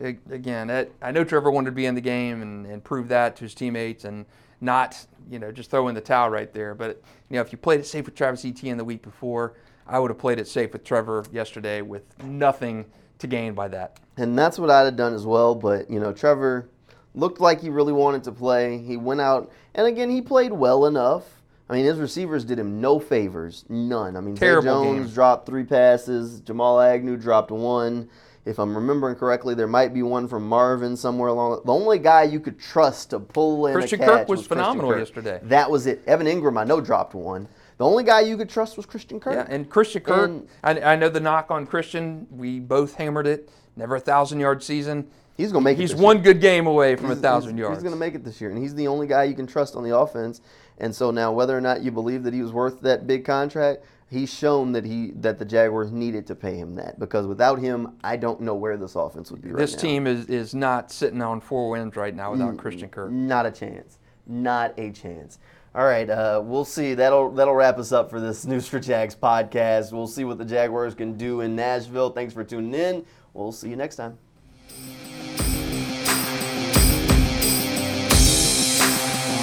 Again, 0.01 0.71
it, 0.71 0.93
I 1.01 1.13
know 1.13 1.23
Trevor 1.23 1.51
wanted 1.51 1.67
to 1.67 1.77
be 1.77 1.87
in 1.87 1.95
the 1.95 2.01
game 2.01 2.43
and, 2.43 2.67
and 2.67 2.83
prove 2.83 3.09
that 3.09 3.37
to 3.37 3.45
his 3.45 3.55
teammates 3.55 4.05
and 4.05 4.27
not, 4.61 5.07
you 5.31 5.39
know, 5.39 5.53
just 5.53 5.71
throw 5.71 5.87
in 5.89 5.95
the 5.95 6.01
towel 6.01 6.31
right 6.31 6.53
there. 6.53 6.75
But, 6.75 7.01
you 7.31 7.37
know, 7.37 7.43
if 7.43 7.53
you 7.53 7.59
played 7.59 7.79
it 7.79 7.87
safe 7.87 8.07
with 8.07 8.17
Travis 8.17 8.45
Etienne 8.45 8.77
the 8.77 8.85
week 8.85 9.03
before, 9.03 9.55
I 9.87 10.01
would 10.01 10.11
have 10.11 10.19
played 10.19 10.41
it 10.41 10.49
safe 10.49 10.73
with 10.73 10.83
Trevor 10.83 11.25
yesterday 11.31 11.81
with 11.81 12.03
nothing 12.25 12.87
to 13.19 13.27
gain 13.29 13.55
by 13.55 13.69
that. 13.69 14.01
And 14.17 14.37
that's 14.37 14.59
what 14.59 14.71
I'd 14.71 14.85
have 14.85 14.97
done 14.97 15.15
as 15.15 15.27
well. 15.27 15.55
But, 15.55 15.89
you 15.89 16.01
know, 16.01 16.13
Trevor 16.13 16.69
looked 17.15 17.41
like 17.41 17.61
he 17.61 17.71
really 17.71 17.93
wanted 17.93 18.25
to 18.25 18.33
play. 18.33 18.79
He 18.79 18.97
went 18.97 19.21
out, 19.21 19.51
and 19.75 19.87
again, 19.87 20.11
he 20.11 20.21
played 20.21 20.53
well 20.53 20.87
enough. 20.87 21.25
I 21.69 21.75
mean, 21.75 21.85
his 21.87 21.99
receivers 21.99 22.45
did 22.45 22.59
him 22.59 22.81
no 22.81 22.99
favors, 22.99 23.65
none. 23.69 24.17
I 24.17 24.21
mean, 24.21 24.37
Zay 24.37 24.61
Jones 24.61 25.07
game. 25.07 25.15
dropped 25.15 25.47
three 25.47 25.65
passes, 25.65 26.41
Jamal 26.41 26.81
Agnew 26.81 27.17
dropped 27.17 27.51
one. 27.51 28.09
If 28.45 28.59
I'm 28.59 28.77
remembering 28.77 29.17
correctly, 29.17 29.55
there 29.55 29.67
might 29.67 29.95
be 29.95 30.03
one 30.03 30.29
from 30.29 30.47
Marvin 30.47 30.99
somewhere 30.99 31.31
along. 31.31 31.63
The 31.65 31.73
only 31.73 31.99
guy 31.99 32.25
you 32.25 32.39
could 32.41 32.59
trust 32.59 33.09
to 33.11 33.19
pull 33.21 33.67
in 33.69 33.73
Christian 33.73 34.03
a 34.03 34.05
catch 34.05 34.19
Kirk 34.19 34.29
was 34.29 34.41
Christian 34.41 34.57
phenomenal 34.59 34.91
Kirk. 34.91 34.99
yesterday. 34.99 35.41
That 35.45 35.71
was 35.71 35.87
it. 35.87 36.03
Evan 36.07 36.27
Engram, 36.27 36.59
I 36.61 36.65
know, 36.65 36.83
dropped 36.83 37.15
one. 37.15 37.49
The 37.79 37.87
only 37.87 38.05
guy 38.05 38.21
you 38.21 38.37
could 38.37 38.51
trust 38.51 38.77
was 38.77 38.85
Christian 38.85 39.19
Kirk. 39.19 39.33
Yeah, 39.33 39.47
and 39.49 39.71
Christian 39.71 40.03
Kirk, 40.03 40.29
And- 40.29 40.47
I, 40.63 40.93
I 40.93 40.97
know 40.97 41.09
the 41.09 41.21
knock 41.21 41.51
on 41.51 41.67
Christian. 41.67 42.27
We 42.31 42.61
both 42.61 42.97
hammered 42.97 43.27
it. 43.27 43.49
Never 43.77 43.97
a 43.97 44.01
thousand 44.01 44.41
yard 44.41 44.63
season. 44.63 45.09
He's 45.37 45.51
gonna 45.51 45.65
make 45.65 45.79
it. 45.79 45.81
He's 45.81 45.95
one 45.95 46.23
good 46.23 46.41
game 46.41 46.67
away 46.67 46.95
from 46.97 47.11
a 47.11 47.17
thousand 47.17 47.53
he's, 47.53 47.61
yards. 47.61 47.79
He's 47.79 47.83
going 47.83 47.95
to 47.95 47.99
make 47.99 48.15
it 48.15 48.25
this 48.25 48.41
year, 48.41 48.51
and 48.51 48.59
he's 48.59 48.75
the 48.75 48.87
only 48.87 49.07
guy 49.07 49.25
you 49.25 49.35
can 49.35 49.47
trust 49.47 49.75
on 49.75 49.83
the 49.83 49.97
offense. 49.97 50.41
And 50.79 50.95
so 50.95 51.11
now, 51.11 51.33
whether 51.33 51.57
or 51.57 51.61
not 51.61 51.83
you 51.83 51.91
believe 51.91 52.23
that 52.25 52.35
he 52.35 52.43
was 52.43 52.53
worth 52.53 52.81
that 52.83 53.07
big 53.07 53.25
contract, 53.25 53.85
he's 54.09 54.33
shown 54.33 54.73
that 54.73 54.85
he 54.85 55.11
that 55.17 55.39
the 55.39 55.45
Jaguars 55.45 55.91
needed 55.91 56.27
to 56.29 56.35
pay 56.35 56.57
him 56.57 56.77
that 56.77 56.99
because 56.99 57.27
without 57.27 57.59
him, 57.59 57.97
I 58.05 58.17
don't 58.17 58.41
know 58.41 58.55
where 58.55 58.77
this 58.77 58.95
offense 58.95 59.31
would 59.31 59.43
be 59.43 59.51
right 59.51 59.59
this 59.59 59.75
now. 59.75 59.83
team 59.83 60.07
is, 60.07 60.27
is 60.27 60.55
not 60.55 60.93
sitting 60.93 61.21
on 61.21 61.41
four 61.41 61.71
wins 61.71 61.97
right 61.97 62.15
now 62.15 62.33
without 62.33 62.57
Christian 62.57 62.89
Kirk. 62.89 63.11
Not 63.11 63.45
a 63.45 63.51
chance. 63.51 63.99
Not 64.27 64.79
a 64.79 64.91
chance. 64.91 65.39
All 65.75 65.85
right, 65.85 66.09
uh, 66.09 66.41
we'll 66.45 66.65
see. 66.65 66.95
That'll 66.95 67.33
that'll 67.33 67.55
wrap 67.55 67.79
us 67.79 67.91
up 67.91 68.09
for 68.09 68.21
this 68.21 68.45
News4Jax 68.45 69.17
podcast. 69.17 69.93
We'll 69.93 70.07
see 70.07 70.23
what 70.23 70.39
the 70.39 70.45
Jaguars 70.45 70.95
can 70.95 71.17
do 71.17 71.41
in 71.41 71.57
Nashville. 71.57 72.11
Thanks 72.11 72.33
for 72.33 72.45
tuning 72.45 72.75
in. 72.75 73.05
We'll 73.33 73.51
see 73.51 73.71
you 73.71 73.77
next 73.77 73.97
time. 73.97 74.17